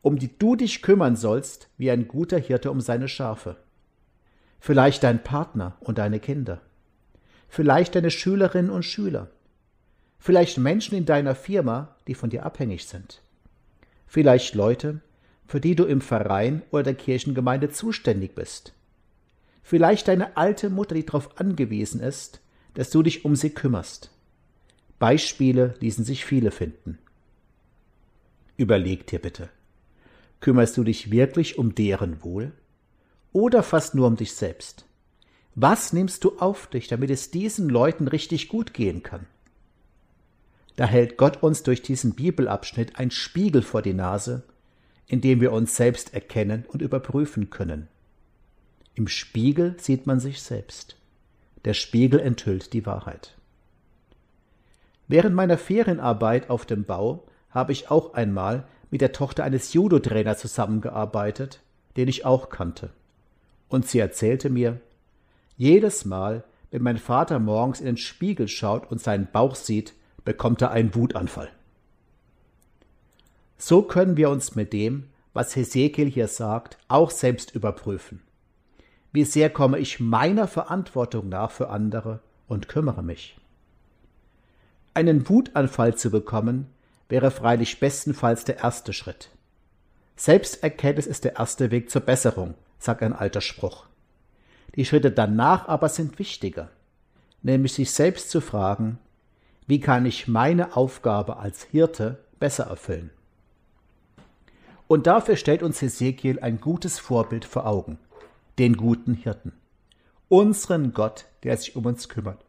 um 0.00 0.18
die 0.18 0.38
du 0.38 0.56
dich 0.56 0.80
kümmern 0.80 1.16
sollst, 1.16 1.68
wie 1.76 1.90
ein 1.90 2.06
guter 2.06 2.38
Hirte 2.38 2.70
um 2.70 2.80
seine 2.80 3.08
Schafe. 3.08 3.56
Vielleicht 4.60 5.02
dein 5.02 5.22
Partner 5.22 5.76
und 5.80 5.98
deine 5.98 6.20
Kinder. 6.20 6.60
Vielleicht 7.54 7.94
deine 7.94 8.10
Schülerinnen 8.10 8.72
und 8.72 8.82
Schüler. 8.82 9.30
Vielleicht 10.18 10.58
Menschen 10.58 10.96
in 10.98 11.06
deiner 11.06 11.36
Firma, 11.36 11.94
die 12.08 12.14
von 12.14 12.28
dir 12.28 12.44
abhängig 12.44 12.84
sind. 12.84 13.22
Vielleicht 14.08 14.56
Leute, 14.56 15.02
für 15.46 15.60
die 15.60 15.76
du 15.76 15.84
im 15.84 16.00
Verein 16.00 16.62
oder 16.72 16.82
der 16.82 16.94
Kirchengemeinde 16.94 17.70
zuständig 17.70 18.34
bist. 18.34 18.72
Vielleicht 19.62 20.08
deine 20.08 20.36
alte 20.36 20.68
Mutter, 20.68 20.96
die 20.96 21.06
darauf 21.06 21.38
angewiesen 21.38 22.00
ist, 22.00 22.40
dass 22.74 22.90
du 22.90 23.04
dich 23.04 23.24
um 23.24 23.36
sie 23.36 23.50
kümmerst. 23.50 24.10
Beispiele 24.98 25.76
ließen 25.78 26.04
sich 26.04 26.24
viele 26.24 26.50
finden. 26.50 26.98
Überleg 28.56 29.06
dir 29.06 29.20
bitte. 29.20 29.48
Kümmerst 30.40 30.76
du 30.76 30.82
dich 30.82 31.12
wirklich 31.12 31.56
um 31.56 31.76
deren 31.76 32.24
Wohl? 32.24 32.50
Oder 33.32 33.62
fast 33.62 33.94
nur 33.94 34.08
um 34.08 34.16
dich 34.16 34.32
selbst? 34.32 34.86
Was 35.54 35.92
nimmst 35.92 36.24
du 36.24 36.38
auf 36.38 36.66
dich, 36.66 36.88
damit 36.88 37.10
es 37.10 37.30
diesen 37.30 37.68
Leuten 37.68 38.08
richtig 38.08 38.48
gut 38.48 38.74
gehen 38.74 39.02
kann? 39.02 39.26
Da 40.76 40.86
hält 40.86 41.16
Gott 41.16 41.42
uns 41.42 41.62
durch 41.62 41.82
diesen 41.82 42.14
Bibelabschnitt 42.14 42.98
ein 42.98 43.12
Spiegel 43.12 43.62
vor 43.62 43.80
die 43.80 43.94
Nase, 43.94 44.42
in 45.06 45.20
dem 45.20 45.40
wir 45.40 45.52
uns 45.52 45.76
selbst 45.76 46.12
erkennen 46.12 46.64
und 46.66 46.82
überprüfen 46.82 47.50
können. 47.50 47.88
Im 48.96 49.06
Spiegel 49.06 49.76
sieht 49.78 50.06
man 50.06 50.18
sich 50.18 50.42
selbst. 50.42 50.96
Der 51.64 51.74
Spiegel 51.74 52.18
enthüllt 52.18 52.72
die 52.72 52.84
Wahrheit. 52.86 53.36
Während 55.06 55.36
meiner 55.36 55.58
Ferienarbeit 55.58 56.50
auf 56.50 56.66
dem 56.66 56.84
Bau 56.84 57.24
habe 57.50 57.72
ich 57.72 57.90
auch 57.90 58.14
einmal 58.14 58.66
mit 58.90 59.00
der 59.00 59.12
Tochter 59.12 59.44
eines 59.44 59.72
Judo-Trainers 59.72 60.40
zusammengearbeitet, 60.40 61.60
den 61.96 62.08
ich 62.08 62.24
auch 62.24 62.48
kannte. 62.48 62.90
Und 63.68 63.86
sie 63.86 63.98
erzählte 63.98 64.50
mir, 64.50 64.80
jedes 65.56 66.04
Mal, 66.04 66.44
wenn 66.70 66.82
mein 66.82 66.98
Vater 66.98 67.38
morgens 67.38 67.80
in 67.80 67.86
den 67.86 67.96
Spiegel 67.96 68.48
schaut 68.48 68.90
und 68.90 69.00
seinen 69.00 69.28
Bauch 69.30 69.54
sieht, 69.54 69.94
bekommt 70.24 70.62
er 70.62 70.70
einen 70.70 70.94
Wutanfall. 70.94 71.50
So 73.58 73.82
können 73.82 74.16
wir 74.16 74.30
uns 74.30 74.54
mit 74.54 74.72
dem, 74.72 75.08
was 75.32 75.54
Hesekiel 75.54 76.10
hier 76.10 76.28
sagt, 76.28 76.78
auch 76.88 77.10
selbst 77.10 77.54
überprüfen. 77.54 78.22
Wie 79.12 79.24
sehr 79.24 79.50
komme 79.50 79.78
ich 79.78 80.00
meiner 80.00 80.48
Verantwortung 80.48 81.28
nach 81.28 81.50
für 81.50 81.68
andere 81.68 82.20
und 82.48 82.68
kümmere 82.68 83.02
mich? 83.02 83.36
Einen 84.92 85.28
Wutanfall 85.28 85.94
zu 85.94 86.10
bekommen, 86.10 86.66
wäre 87.08 87.30
freilich 87.30 87.78
bestenfalls 87.80 88.44
der 88.44 88.58
erste 88.58 88.92
Schritt. 88.92 89.30
Selbsterkenntnis 90.16 91.06
ist 91.06 91.24
der 91.24 91.36
erste 91.36 91.70
Weg 91.70 91.90
zur 91.90 92.02
Besserung, 92.02 92.54
sagt 92.78 93.02
ein 93.02 93.12
alter 93.12 93.40
Spruch. 93.40 93.86
Die 94.76 94.84
Schritte 94.84 95.10
danach 95.10 95.68
aber 95.68 95.88
sind 95.88 96.18
wichtiger, 96.18 96.70
nämlich 97.42 97.74
sich 97.74 97.90
selbst 97.90 98.30
zu 98.30 98.40
fragen, 98.40 98.98
wie 99.66 99.80
kann 99.80 100.04
ich 100.04 100.28
meine 100.28 100.76
Aufgabe 100.76 101.36
als 101.38 101.64
Hirte 101.64 102.18
besser 102.38 102.64
erfüllen? 102.64 103.10
Und 104.86 105.06
dafür 105.06 105.36
stellt 105.36 105.62
uns 105.62 105.80
Hesekiel 105.80 106.40
ein 106.40 106.60
gutes 106.60 106.98
Vorbild 106.98 107.44
vor 107.44 107.66
Augen, 107.66 107.98
den 108.58 108.76
guten 108.76 109.14
Hirten, 109.14 109.52
unseren 110.28 110.92
Gott, 110.92 111.24
der 111.42 111.56
sich 111.56 111.76
um 111.76 111.86
uns 111.86 112.08
kümmert. 112.08 112.44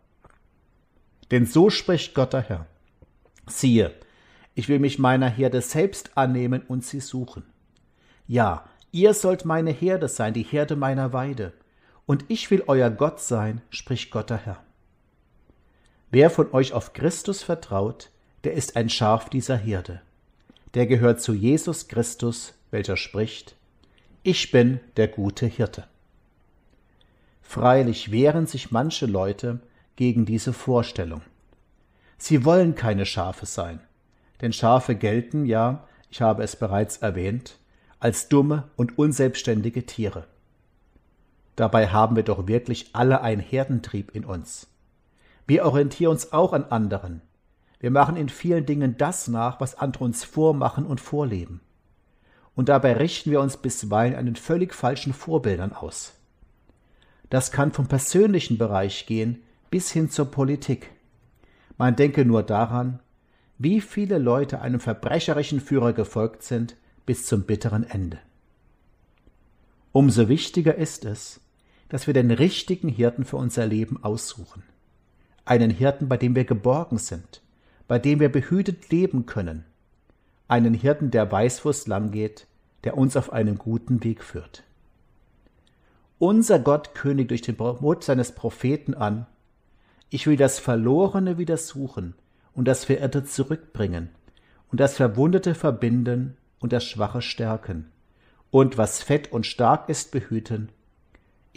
Denn 1.32 1.46
so 1.46 1.70
spricht 1.70 2.14
Gott 2.14 2.34
der 2.34 2.42
Herr. 2.42 2.66
Siehe, 3.48 3.94
ich 4.54 4.68
will 4.70 4.80
mich 4.80 5.00
meiner 5.00 5.30
Herde 5.30 5.62
selbst 5.62 6.18
annehmen 6.18 6.64
und 6.68 6.84
sie 6.84 7.00
suchen. 7.00 7.44
Ja, 8.28 8.66
ihr 8.92 9.14
sollt 9.14 9.46
meine 9.46 9.72
Herde 9.72 10.08
sein, 10.08 10.34
die 10.34 10.44
Herde 10.44 10.76
meiner 10.76 11.14
Weide, 11.14 11.54
und 12.06 12.26
ich 12.28 12.52
will 12.52 12.64
euer 12.68 12.90
Gott 12.90 13.20
sein, 13.20 13.62
spricht 13.70 14.12
Gott 14.12 14.30
der 14.30 14.38
Herr. 14.38 14.64
Wer 16.12 16.30
von 16.30 16.54
euch 16.54 16.74
auf 16.74 16.94
Christus 16.94 17.44
vertraut, 17.44 18.10
der 18.44 18.54
ist 18.54 18.76
ein 18.76 18.90
Schaf 18.90 19.30
dieser 19.30 19.58
Herde. 19.58 20.02
Der 20.74 20.88
gehört 20.88 21.22
zu 21.22 21.34
Jesus 21.34 21.88
Christus, 21.88 22.54
welcher 22.72 22.98
spricht, 22.98 23.56
ich 24.24 24.52
bin 24.52 24.80
der 24.98 25.08
gute 25.08 25.46
Hirte. 25.46 25.86
Freilich 27.42 28.12
wehren 28.12 28.48
sich 28.48 28.72
manche 28.72 29.06
Leute 29.06 29.60
gegen 29.96 30.26
diese 30.26 30.52
Vorstellung. 30.52 31.22
Sie 32.18 32.44
wollen 32.44 32.76
keine 32.76 33.06
Schafe 33.06 33.46
sein, 33.46 33.80
denn 34.42 34.52
Schafe 34.52 34.96
gelten 34.96 35.46
ja, 35.46 35.88
ich 36.10 36.22
habe 36.22 36.44
es 36.44 36.56
bereits 36.56 36.98
erwähnt, 36.98 37.58
als 38.00 38.30
dumme 38.30 38.70
und 38.76 38.98
unselbstständige 38.98 39.86
Tiere. 39.86 40.28
Dabei 41.56 41.88
haben 41.88 42.16
wir 42.16 42.24
doch 42.24 42.48
wirklich 42.48 42.90
alle 42.94 43.22
einen 43.22 43.42
Herdentrieb 43.42 44.12
in 44.14 44.26
uns. 44.26 44.68
Wir 45.48 45.66
orientieren 45.66 46.12
uns 46.12 46.34
auch 46.34 46.54
an 46.54 46.66
anderen. 46.66 47.22
Wir 47.80 47.92
machen 47.92 48.16
in 48.18 48.30
vielen 48.30 48.66
Dingen 48.66 48.98
das 48.98 49.28
nach, 49.28 49.62
was 49.62 49.78
andere 49.78 50.04
uns 50.04 50.24
vormachen 50.24 50.86
und 50.86 51.00
vorleben. 51.00 51.62
Und 52.56 52.70
dabei 52.70 52.94
richten 52.94 53.32
wir 53.32 53.42
uns 53.42 53.58
bisweilen 53.58 54.16
an 54.16 54.26
den 54.26 54.36
völlig 54.36 54.74
falschen 54.74 55.14
Vorbildern 55.14 55.74
aus. 55.74 56.14
Das 57.30 57.52
kann 57.52 57.72
vom 57.72 57.88
persönlichen 57.88 58.58
Bereich 58.58 59.06
gehen 59.06 59.42
bis 59.70 59.92
hin 59.92 60.10
zur 60.10 60.32
Politik. 60.32 60.92
Man 61.78 61.96
denke 61.96 62.24
nur 62.24 62.44
daran, 62.44 63.00
wie 63.58 63.82
viele 63.82 64.18
Leute 64.18 64.62
einem 64.62 64.80
verbrecherischen 64.80 65.60
Führer 65.60 65.94
gefolgt 65.94 66.44
sind 66.44 66.76
bis 67.06 67.26
zum 67.26 67.44
bitteren 67.44 67.84
Ende. 67.84 68.20
Umso 69.92 70.28
wichtiger 70.28 70.76
ist 70.76 71.06
es, 71.06 71.40
dass 71.90 72.08
wir 72.08 72.14
den 72.14 72.32
richtigen 72.32 72.90
Hirten 72.90 73.26
für 73.26 73.38
unser 73.38 73.66
Leben 73.66 74.04
aussuchen 74.04 74.64
einen 75.46 75.70
Hirten, 75.70 76.10
bei 76.10 76.18
dem 76.18 76.36
wir 76.36 76.44
geborgen 76.44 76.98
sind, 76.98 77.42
bei 77.88 78.00
dem 78.00 78.20
wir 78.20 78.32
behütet 78.32 78.90
leben 78.90 79.26
können, 79.26 79.64
einen 80.48 80.74
Hirten, 80.74 81.12
der 81.12 81.32
weiß, 81.32 81.64
wo 81.64 81.70
es 81.70 81.88
lang 81.88 82.12
geht, 82.12 82.48
der 82.84 82.98
uns 82.98 83.16
auf 83.16 83.32
einen 83.32 83.58
guten 83.58 84.04
Weg 84.04 84.24
führt. 84.24 84.64
Unser 86.18 86.60
Gott 86.60 86.96
kündigt 86.96 87.30
durch 87.30 87.42
den 87.42 87.58
Mut 87.58 88.04
seines 88.04 88.32
Propheten 88.34 88.94
an, 88.94 89.28
ich 90.10 90.28
will 90.28 90.38
das 90.38 90.60
Verlorene 90.60 91.38
wieder 91.38 91.58
suchen 91.58 92.16
und 92.54 92.68
das 92.68 92.86
Verirrte 92.86 93.24
zurückbringen 93.24 94.10
und 94.72 94.80
das 94.80 94.96
Verwundete 94.96 95.56
verbinden 95.56 96.38
und 96.60 96.74
das 96.74 96.86
Schwache 96.86 97.22
stärken 97.22 97.92
und 98.50 98.78
was 98.78 99.04
fett 99.04 99.32
und 99.32 99.46
stark 99.46 99.90
ist 99.90 100.12
behüten. 100.12 100.70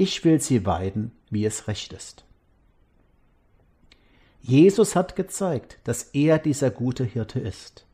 Ich 0.00 0.24
will 0.24 0.40
sie 0.40 0.64
weiden, 0.64 1.10
wie 1.28 1.44
es 1.44 1.66
recht 1.66 1.92
ist. 1.92 2.24
Jesus 4.40 4.94
hat 4.94 5.16
gezeigt, 5.16 5.80
dass 5.82 6.04
er 6.12 6.38
dieser 6.38 6.70
gute 6.70 7.02
Hirte 7.02 7.40
ist. 7.40 7.84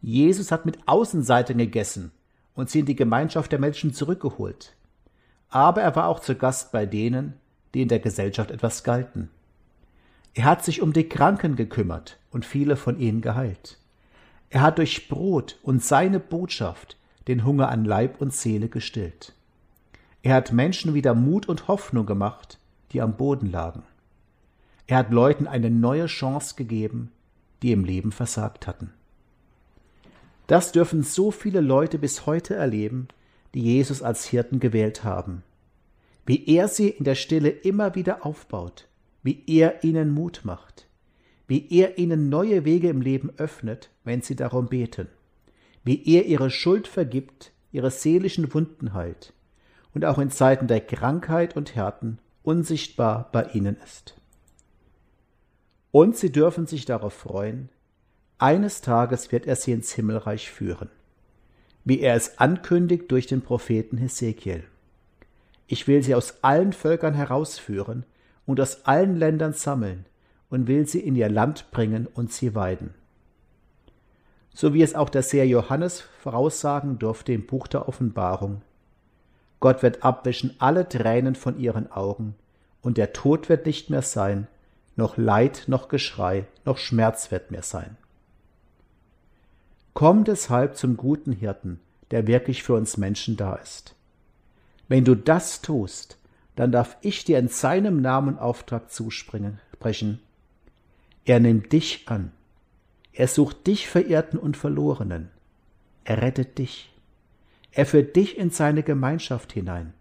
Jesus 0.00 0.50
hat 0.50 0.66
mit 0.66 0.80
Außenseitern 0.88 1.58
gegessen 1.58 2.10
und 2.56 2.70
sie 2.70 2.80
in 2.80 2.86
die 2.86 2.96
Gemeinschaft 2.96 3.52
der 3.52 3.60
Menschen 3.60 3.94
zurückgeholt. 3.94 4.74
Aber 5.48 5.80
er 5.80 5.94
war 5.94 6.08
auch 6.08 6.18
zu 6.18 6.34
Gast 6.34 6.72
bei 6.72 6.86
denen, 6.86 7.34
die 7.72 7.82
in 7.82 7.88
der 7.88 8.00
Gesellschaft 8.00 8.50
etwas 8.50 8.82
galten. 8.82 9.30
Er 10.34 10.46
hat 10.46 10.64
sich 10.64 10.82
um 10.82 10.92
die 10.92 11.08
Kranken 11.08 11.54
gekümmert 11.54 12.18
und 12.32 12.44
viele 12.44 12.74
von 12.74 12.98
ihnen 12.98 13.20
geheilt. 13.20 13.78
Er 14.50 14.62
hat 14.62 14.78
durch 14.78 15.08
Brot 15.08 15.60
und 15.62 15.84
seine 15.84 16.18
Botschaft 16.18 16.96
den 17.28 17.44
Hunger 17.44 17.68
an 17.68 17.84
Leib 17.84 18.20
und 18.20 18.34
Seele 18.34 18.68
gestillt. 18.68 19.34
Er 20.22 20.36
hat 20.36 20.52
Menschen 20.52 20.94
wieder 20.94 21.14
Mut 21.14 21.48
und 21.48 21.66
Hoffnung 21.66 22.06
gemacht, 22.06 22.58
die 22.92 23.00
am 23.00 23.16
Boden 23.16 23.50
lagen. 23.50 23.82
Er 24.86 24.98
hat 24.98 25.10
Leuten 25.10 25.48
eine 25.48 25.68
neue 25.68 26.06
Chance 26.06 26.54
gegeben, 26.54 27.10
die 27.62 27.72
im 27.72 27.84
Leben 27.84 28.12
versagt 28.12 28.66
hatten. 28.68 28.92
Das 30.46 30.70
dürfen 30.70 31.02
so 31.02 31.30
viele 31.30 31.60
Leute 31.60 31.98
bis 31.98 32.26
heute 32.26 32.54
erleben, 32.54 33.08
die 33.54 33.62
Jesus 33.62 34.02
als 34.02 34.24
Hirten 34.26 34.60
gewählt 34.60 35.02
haben. 35.02 35.42
Wie 36.24 36.46
er 36.46 36.68
sie 36.68 36.88
in 36.88 37.04
der 37.04 37.16
Stille 37.16 37.48
immer 37.48 37.96
wieder 37.96 38.24
aufbaut, 38.24 38.86
wie 39.24 39.42
er 39.46 39.82
ihnen 39.82 40.14
Mut 40.14 40.42
macht, 40.44 40.86
wie 41.48 41.66
er 41.68 41.98
ihnen 41.98 42.28
neue 42.28 42.64
Wege 42.64 42.88
im 42.88 43.00
Leben 43.00 43.30
öffnet, 43.38 43.90
wenn 44.04 44.22
sie 44.22 44.36
darum 44.36 44.68
beten, 44.68 45.08
wie 45.82 46.02
er 46.06 46.26
ihre 46.26 46.50
Schuld 46.50 46.86
vergibt, 46.86 47.50
ihre 47.72 47.90
seelischen 47.90 48.54
Wunden 48.54 48.94
heilt 48.94 49.32
und 49.94 50.04
auch 50.04 50.18
in 50.18 50.30
Zeiten 50.30 50.66
der 50.66 50.80
Krankheit 50.80 51.56
und 51.56 51.74
Härten 51.74 52.18
unsichtbar 52.42 53.28
bei 53.32 53.44
ihnen 53.52 53.76
ist. 53.84 54.14
Und 55.90 56.16
sie 56.16 56.32
dürfen 56.32 56.66
sich 56.66 56.84
darauf 56.84 57.12
freuen, 57.12 57.68
eines 58.38 58.80
Tages 58.80 59.30
wird 59.30 59.46
er 59.46 59.56
sie 59.56 59.72
ins 59.72 59.92
Himmelreich 59.92 60.50
führen, 60.50 60.88
wie 61.84 62.00
er 62.00 62.16
es 62.16 62.38
ankündigt 62.38 63.10
durch 63.10 63.26
den 63.26 63.42
Propheten 63.42 63.98
Hesekiel. 63.98 64.64
Ich 65.68 65.86
will 65.86 66.02
sie 66.02 66.14
aus 66.14 66.42
allen 66.42 66.72
Völkern 66.72 67.14
herausführen 67.14 68.04
und 68.46 68.60
aus 68.60 68.84
allen 68.84 69.16
Ländern 69.16 69.52
sammeln 69.52 70.06
und 70.50 70.66
will 70.66 70.88
sie 70.88 71.00
in 71.00 71.14
ihr 71.14 71.28
Land 71.28 71.70
bringen 71.70 72.08
und 72.12 72.32
sie 72.32 72.54
weiden. 72.54 72.94
So 74.54 74.74
wie 74.74 74.82
es 74.82 74.94
auch 74.94 75.08
der 75.08 75.22
Seher 75.22 75.46
Johannes 75.46 76.00
voraussagen 76.00 76.98
durfte 76.98 77.32
im 77.32 77.46
Buch 77.46 77.66
der 77.66 77.88
Offenbarung. 77.88 78.62
Gott 79.62 79.84
wird 79.84 80.02
abwischen 80.02 80.56
alle 80.58 80.88
Tränen 80.88 81.36
von 81.36 81.56
ihren 81.56 81.90
Augen, 81.92 82.34
und 82.82 82.98
der 82.98 83.12
Tod 83.12 83.48
wird 83.48 83.64
nicht 83.64 83.90
mehr 83.90 84.02
sein, 84.02 84.48
noch 84.96 85.16
Leid, 85.16 85.64
noch 85.68 85.86
Geschrei, 85.86 86.46
noch 86.64 86.78
Schmerz 86.78 87.30
wird 87.30 87.52
mehr 87.52 87.62
sein. 87.62 87.96
Komm 89.94 90.24
deshalb 90.24 90.76
zum 90.76 90.96
guten 90.96 91.30
Hirten, 91.30 91.78
der 92.10 92.26
wirklich 92.26 92.64
für 92.64 92.74
uns 92.74 92.96
Menschen 92.96 93.36
da 93.36 93.54
ist. 93.54 93.94
Wenn 94.88 95.04
du 95.04 95.14
das 95.14 95.62
tust, 95.62 96.18
dann 96.56 96.72
darf 96.72 96.96
ich 97.00 97.24
dir 97.24 97.38
in 97.38 97.46
seinem 97.46 98.02
Namen 98.02 98.40
Auftrag 98.40 98.90
zusprechen. 98.90 99.60
Er 101.24 101.38
nimmt 101.38 101.72
dich 101.72 102.08
an. 102.08 102.32
Er 103.12 103.28
sucht 103.28 103.68
dich 103.68 103.86
Verirrten 103.86 104.40
und 104.40 104.56
Verlorenen. 104.56 105.30
Er 106.02 106.20
rettet 106.20 106.58
dich. 106.58 106.91
Er 107.72 107.86
führt 107.86 108.14
dich 108.16 108.36
in 108.36 108.50
seine 108.50 108.82
Gemeinschaft 108.82 109.52
hinein. 109.52 109.94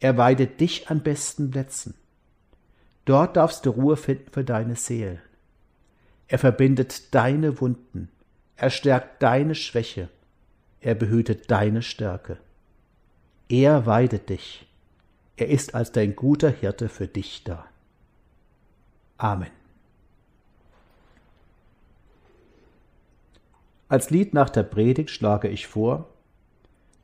Er 0.00 0.16
weidet 0.16 0.60
dich 0.60 0.90
an 0.90 1.02
besten 1.02 1.50
Plätzen. 1.50 1.94
Dort 3.04 3.36
darfst 3.36 3.64
du 3.64 3.70
Ruhe 3.70 3.96
finden 3.96 4.30
für 4.30 4.44
deine 4.44 4.76
Seele. 4.76 5.20
Er 6.26 6.38
verbindet 6.38 7.14
deine 7.14 7.60
Wunden. 7.60 8.10
Er 8.56 8.70
stärkt 8.70 9.22
deine 9.22 9.54
Schwäche. 9.54 10.08
Er 10.80 10.94
behütet 10.94 11.50
deine 11.50 11.82
Stärke. 11.82 12.38
Er 13.48 13.86
weidet 13.86 14.28
dich. 14.28 14.66
Er 15.36 15.48
ist 15.48 15.74
als 15.74 15.92
dein 15.92 16.16
guter 16.16 16.50
Hirte 16.50 16.88
für 16.88 17.06
dich 17.06 17.44
da. 17.44 17.64
Amen. 19.16 19.50
Als 23.88 24.10
Lied 24.10 24.34
nach 24.34 24.50
der 24.50 24.64
Predigt 24.64 25.10
schlage 25.10 25.48
ich 25.48 25.66
vor 25.66 26.08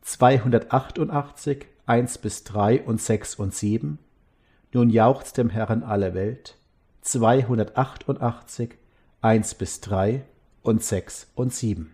288, 0.05 1.67
1 1.87 2.19
bis 2.19 2.45
3 2.45 2.83
und 2.83 3.01
6 3.01 3.37
und 3.37 3.55
7. 3.55 3.99
Nun 4.73 4.91
jauchzt 4.91 5.39
dem 5.39 5.49
Herrn 5.49 5.83
alle 5.83 6.13
Welt. 6.13 6.59
288, 7.01 8.77
1 9.23 9.55
bis 9.55 9.81
3 9.81 10.27
und 10.63 10.85
6 10.85 11.29
und 11.35 11.55
7. 11.55 11.94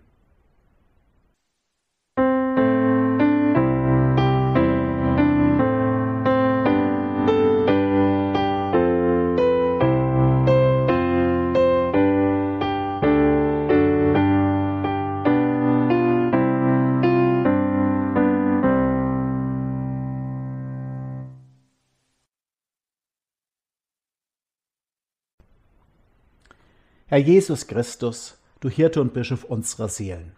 Herr 27.11 27.18
Jesus 27.18 27.66
Christus, 27.66 28.38
du 28.61 28.68
Hirte 28.68 29.01
und 29.01 29.14
Bischof 29.14 29.42
unserer 29.42 29.88
Seelen. 29.88 30.31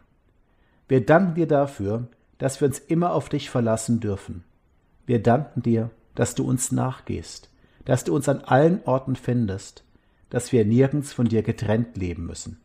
Wir 0.88 1.04
danken 1.04 1.34
dir 1.34 1.46
dafür, 1.46 2.08
dass 2.38 2.62
wir 2.62 2.68
uns 2.68 2.78
immer 2.78 3.12
auf 3.12 3.28
dich 3.28 3.50
verlassen 3.50 4.00
dürfen. 4.00 4.42
Wir 5.04 5.22
danken 5.22 5.60
dir, 5.60 5.90
dass 6.14 6.34
du 6.34 6.48
uns 6.48 6.72
nachgehst, 6.72 7.50
dass 7.84 8.04
du 8.04 8.14
uns 8.14 8.26
an 8.26 8.40
allen 8.40 8.80
Orten 8.86 9.16
findest, 9.16 9.84
dass 10.30 10.50
wir 10.50 10.64
nirgends 10.64 11.12
von 11.12 11.28
dir 11.28 11.42
getrennt 11.42 11.98
leben 11.98 12.24
müssen. 12.24 12.58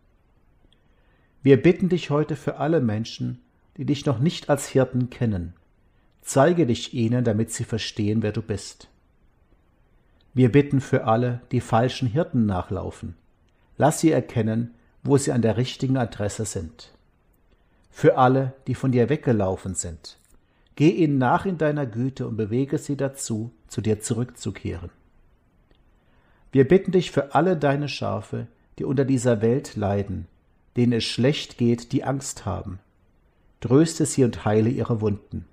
Wir 1.44 1.62
bitten 1.62 1.90
dich 1.90 2.10
heute 2.10 2.38
für 2.38 2.60
alle 2.60 2.80
Menschen, 2.80 3.42
die 3.76 3.84
dich 3.84 4.06
noch 4.06 4.20
nicht 4.20 4.50
als 4.50 4.70
Hirten 4.70 5.10
kennen. 5.10 5.54
Zeige 6.22 6.66
dich 6.66 6.94
ihnen, 6.94 7.26
damit 7.26 7.52
sie 7.52 7.66
verstehen, 7.66 8.22
wer 8.22 8.32
du 8.32 8.42
bist. 8.42 8.88
Wir 10.34 10.50
bitten 10.50 10.80
für 10.80 11.04
alle, 11.04 11.42
die 11.52 11.60
falschen 11.60 12.08
Hirten 12.08 12.46
nachlaufen, 12.46 13.16
Lass 13.78 14.00
sie 14.00 14.12
erkennen, 14.12 14.74
wo 15.04 15.18
sie 15.18 15.32
an 15.32 15.42
der 15.42 15.58
richtigen 15.58 15.98
Adresse 15.98 16.46
sind. 16.46 16.92
Für 17.92 18.18
alle, 18.18 18.54
die 18.68 18.76
von 18.76 18.92
dir 18.92 19.10
weggelaufen 19.10 19.76
sind, 19.76 20.18
geh 20.76 20.90
ihnen 20.90 21.18
nach 21.18 21.46
in 21.46 21.58
deiner 21.58 21.86
Güte 21.86 22.28
und 22.28 22.38
bewege 22.38 22.78
sie 22.78 22.98
dazu, 22.98 23.52
zu 23.68 23.82
dir 23.82 24.00
zurückzukehren. 24.00 24.92
Wir 26.52 26.68
bitten 26.68 26.92
dich 26.92 27.12
für 27.12 27.36
alle 27.36 27.58
deine 27.58 27.90
Schafe, 27.90 28.48
die 28.80 28.86
unter 28.86 29.06
dieser 29.06 29.42
Welt 29.42 29.76
leiden, 29.76 30.28
denen 30.76 30.94
es 30.94 31.04
schlecht 31.04 31.58
geht, 31.58 31.92
die 31.92 32.04
Angst 32.04 32.46
haben. 32.46 32.80
Tröste 33.60 34.06
sie 34.06 34.24
und 34.24 34.46
heile 34.46 34.70
ihre 34.70 35.02
Wunden. 35.02 35.46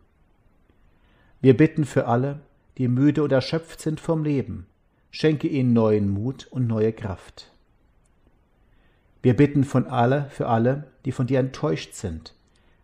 Wir 1.41 1.57
bitten 1.57 1.85
für 1.85 2.07
alle, 2.07 2.41
die 2.79 2.89
müde 2.89 3.23
und 3.23 3.33
erschöpft 3.33 3.81
sind 3.81 4.01
vom 4.01 4.25
Leben, 4.25 4.67
schenke 5.11 5.49
ihnen 5.49 5.73
neuen 5.73 6.11
Mut 6.11 6.47
und 6.51 6.67
neue 6.67 6.93
Kraft. 6.93 7.54
Wir 9.25 9.35
bitten 9.35 9.65
von 9.65 9.87
alle, 9.87 10.27
für 10.29 10.49
alle, 10.49 10.85
die 11.07 11.11
von 11.11 11.27
dir 11.27 11.39
enttäuscht 11.41 11.95
sind. 11.95 12.35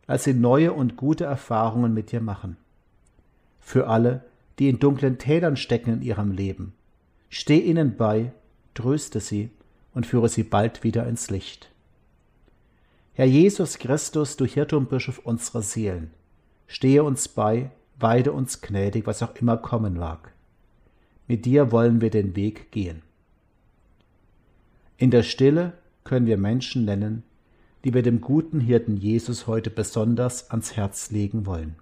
Lass 0.07 0.25
sie 0.25 0.33
neue 0.33 0.73
und 0.73 0.97
gute 0.97 1.25
Erfahrungen 1.25 1.93
mit 1.93 2.13
dir 2.13 2.23
machen. 2.23 2.57
Für 3.61 3.89
alle, 3.89 4.25
die 4.59 4.71
in 4.71 4.79
dunklen 4.79 5.19
Tälern 5.19 5.59
stecken 5.59 5.93
in 5.93 6.01
ihrem 6.01 6.33
Leben. 6.33 6.73
Steh 7.29 7.59
ihnen 7.59 7.95
bei, 7.95 8.33
tröste 8.73 9.21
sie 9.21 9.51
und 9.93 10.07
führe 10.07 10.31
sie 10.31 10.43
bald 10.43 10.83
wieder 10.83 11.07
ins 11.07 11.29
Licht. 11.29 11.71
Herr 13.13 13.27
Jesus 13.27 13.77
Christus, 13.77 14.39
du 14.39 14.47
Hirte 14.47 14.79
und 14.79 14.89
Bischof 14.89 15.19
unserer 15.19 15.61
Seelen, 15.61 16.11
stehe 16.67 17.05
uns 17.05 17.29
bei, 17.29 17.71
weide 17.99 18.33
uns 18.33 18.63
gnädig, 18.63 19.07
was 19.07 19.23
auch 19.23 19.35
immer 19.35 19.59
kommen 19.59 19.93
mag. 19.93 20.33
Mit 21.29 21.45
dir 21.45 21.71
wollen 21.71 22.01
wir 22.01 22.09
den 22.09 22.35
Weg 22.35 22.73
gehen. 22.73 23.03
In 24.97 25.11
der 25.11 25.23
Stille 25.23 25.75
können 26.11 26.27
wir 26.27 26.39
Menschen 26.39 26.85
nennen, 26.85 27.23
die 27.85 27.95
wir 27.95 28.03
dem 28.03 28.21
guten 28.21 28.59
Hirten 28.59 28.97
Jesus 28.97 29.47
heute 29.47 29.71
besonders 29.71 30.51
ans 30.51 30.75
Herz 30.75 31.13
legen 31.13 31.47
wollen. 31.47 31.77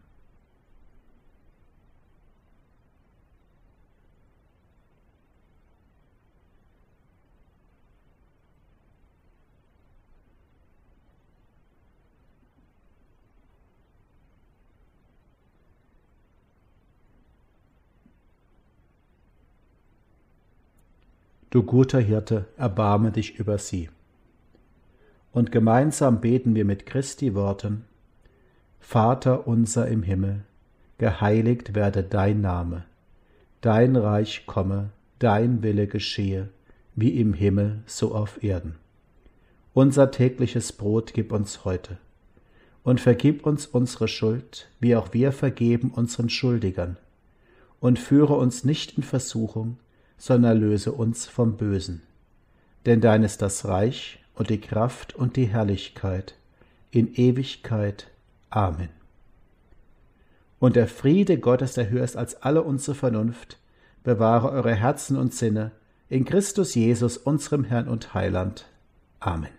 Du 21.48 21.62
guter 21.62 21.98
Hirte, 21.98 22.44
erbarme 22.58 23.10
dich 23.10 23.38
über 23.38 23.56
sie 23.56 23.88
und 25.38 25.52
gemeinsam 25.52 26.20
beten 26.20 26.56
wir 26.56 26.64
mit 26.64 26.84
Christi 26.84 27.32
Worten, 27.32 27.84
Vater 28.80 29.46
unser 29.46 29.86
im 29.86 30.02
Himmel, 30.02 30.40
geheiligt 30.98 31.76
werde 31.76 32.02
dein 32.02 32.40
Name, 32.40 32.84
dein 33.60 33.94
Reich 33.94 34.46
komme, 34.46 34.90
dein 35.20 35.62
Wille 35.62 35.86
geschehe, 35.86 36.48
wie 36.96 37.20
im 37.20 37.34
Himmel 37.34 37.84
so 37.86 38.16
auf 38.16 38.42
Erden. 38.42 38.74
Unser 39.74 40.10
tägliches 40.10 40.72
Brot 40.72 41.14
gib 41.14 41.30
uns 41.30 41.64
heute, 41.64 41.98
und 42.82 43.00
vergib 43.00 43.46
uns 43.46 43.68
unsere 43.68 44.08
Schuld, 44.08 44.68
wie 44.80 44.96
auch 44.96 45.12
wir 45.12 45.30
vergeben 45.30 45.92
unseren 45.94 46.30
Schuldigern, 46.30 46.96
und 47.78 48.00
führe 48.00 48.34
uns 48.34 48.64
nicht 48.64 48.98
in 48.98 49.04
Versuchung, 49.04 49.76
sondern 50.16 50.58
löse 50.58 50.90
uns 50.90 51.26
vom 51.26 51.56
Bösen. 51.56 52.02
Denn 52.86 53.00
dein 53.00 53.22
ist 53.22 53.40
das 53.40 53.66
Reich 53.66 54.17
und 54.38 54.50
die 54.50 54.60
Kraft 54.60 55.16
und 55.16 55.34
die 55.36 55.46
Herrlichkeit 55.46 56.34
in 56.92 57.12
Ewigkeit. 57.14 58.08
Amen. 58.50 58.88
Und 60.60 60.76
der 60.76 60.86
Friede 60.86 61.38
Gottes, 61.38 61.74
der 61.74 61.90
höher 61.90 62.04
ist 62.04 62.16
als 62.16 62.42
alle 62.42 62.62
unsere 62.62 62.94
Vernunft, 62.94 63.58
bewahre 64.04 64.50
eure 64.50 64.74
Herzen 64.74 65.16
und 65.16 65.34
Sinne 65.34 65.72
in 66.08 66.24
Christus 66.24 66.74
Jesus, 66.74 67.16
unserem 67.16 67.64
Herrn 67.64 67.88
und 67.88 68.14
Heiland. 68.14 68.66
Amen. 69.20 69.50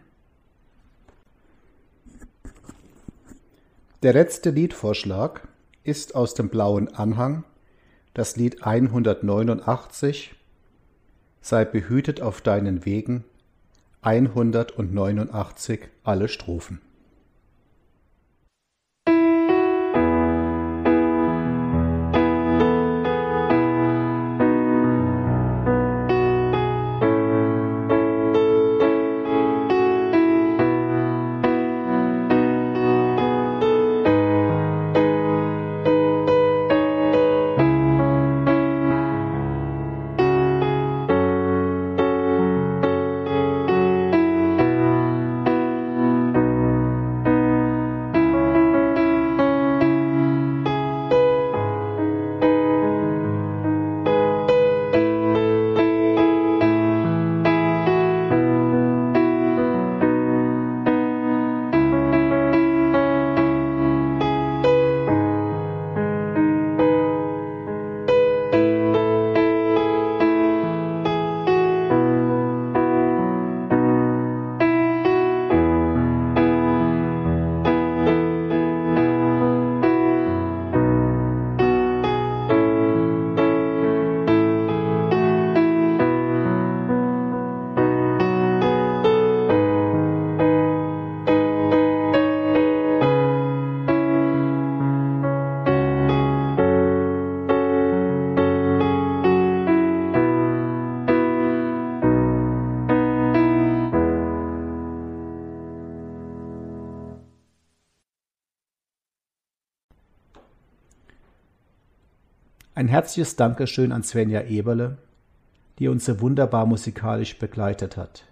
Der 4.01 4.13
letzte 4.13 4.49
Liedvorschlag 4.49 5.47
ist 5.83 6.15
aus 6.15 6.33
dem 6.33 6.47
blauen 6.47 6.87
Anhang, 6.95 7.43
das 8.13 8.37
Lied 8.37 8.63
189, 8.63 10.35
Sei 11.41 11.65
behütet 11.65 12.21
auf 12.21 12.41
deinen 12.41 12.85
Wegen, 12.85 13.23
189 14.01 15.89
alle 16.03 16.27
Strophen. 16.29 16.79
Herzliches 112.89 113.35
Dankeschön 113.35 113.91
an 113.91 114.03
Svenja 114.03 114.41
Eberle, 114.41 114.97
die 115.79 115.87
uns 115.87 116.05
so 116.05 116.19
wunderbar 116.19 116.65
musikalisch 116.65 117.39
begleitet 117.39 117.95
hat. 117.95 118.25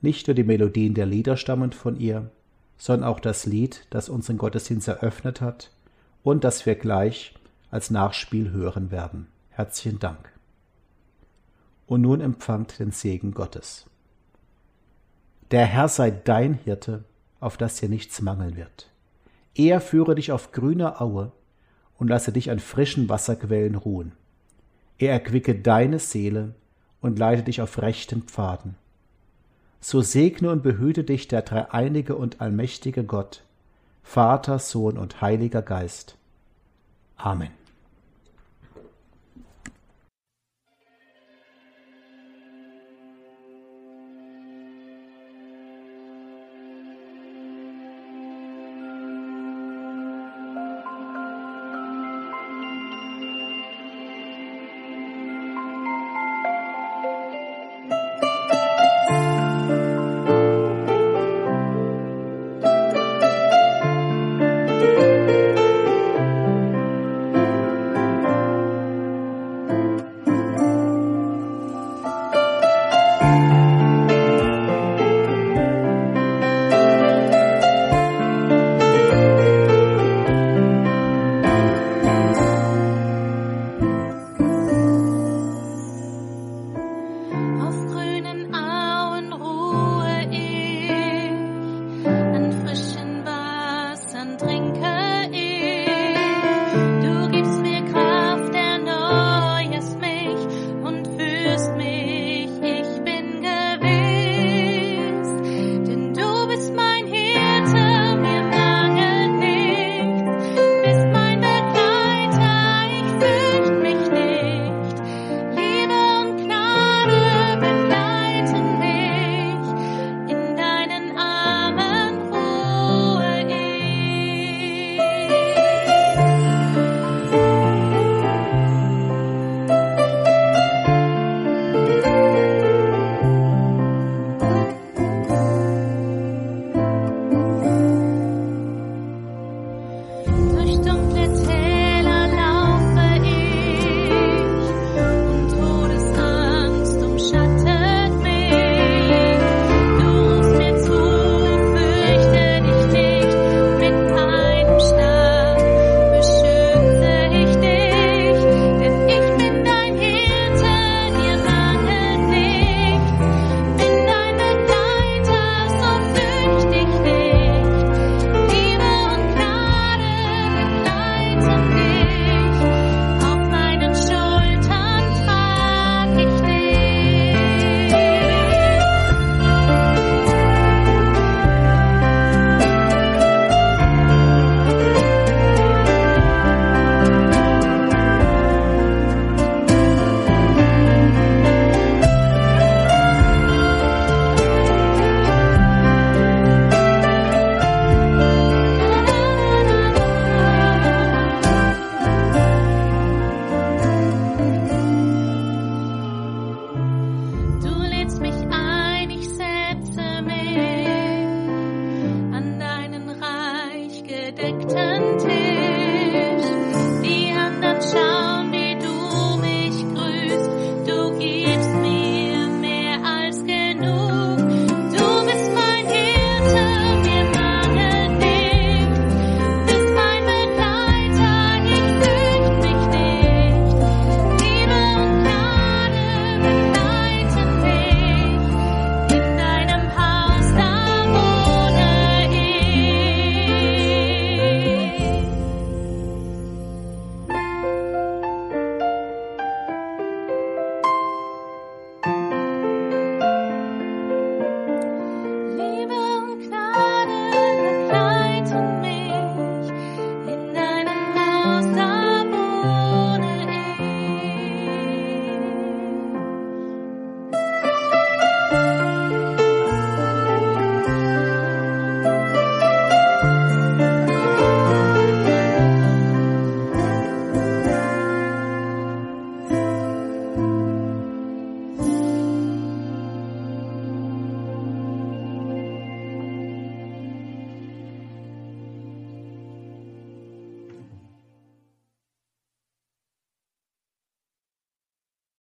Nicht 0.00 0.28
nur 0.28 0.34
die 0.34 0.44
Melodien 0.44 0.94
der 0.94 1.06
Lieder 1.06 1.36
stammen 1.36 1.72
von 1.72 1.98
ihr, 1.98 2.30
sondern 2.78 3.08
auch 3.08 3.20
das 3.20 3.44
Lied, 3.44 3.86
das 3.90 4.08
unseren 4.08 4.38
Gottesdienst 4.38 4.88
eröffnet 4.88 5.40
hat 5.40 5.70
und 6.22 6.44
das 6.44 6.64
wir 6.64 6.76
gleich 6.76 7.34
als 7.70 7.90
Nachspiel 7.90 8.50
hören 8.50 8.90
werden. 8.90 9.26
Herzlichen 9.50 9.98
Dank. 9.98 10.32
Und 11.86 12.02
nun 12.02 12.20
empfangt 12.20 12.78
den 12.78 12.92
Segen 12.92 13.32
Gottes. 13.32 13.86
Der 15.50 15.66
Herr 15.66 15.88
sei 15.88 16.10
dein 16.10 16.54
Hirte, 16.54 17.04
auf 17.40 17.56
das 17.56 17.76
dir 17.76 17.88
nichts 17.88 18.22
mangeln 18.22 18.56
wird. 18.56 18.90
Er 19.54 19.80
führe 19.80 20.14
dich 20.14 20.30
auf 20.30 20.52
grüner 20.52 21.02
Aue 21.02 21.32
und 22.00 22.08
lasse 22.08 22.32
dich 22.32 22.50
an 22.50 22.58
frischen 22.58 23.08
Wasserquellen 23.08 23.76
ruhen. 23.76 24.12
Er 24.98 25.12
erquicke 25.12 25.54
deine 25.54 25.98
Seele 26.00 26.54
und 27.00 27.18
leite 27.18 27.42
dich 27.42 27.60
auf 27.60 27.80
rechten 27.80 28.22
Pfaden. 28.22 28.74
So 29.80 30.00
segne 30.00 30.50
und 30.50 30.62
behüte 30.62 31.04
dich 31.04 31.28
der 31.28 31.42
dreieinige 31.42 32.16
und 32.16 32.40
allmächtige 32.40 33.04
Gott, 33.04 33.44
Vater, 34.02 34.58
Sohn 34.58 34.98
und 34.98 35.20
Heiliger 35.20 35.62
Geist. 35.62 36.16
Amen. 37.16 37.59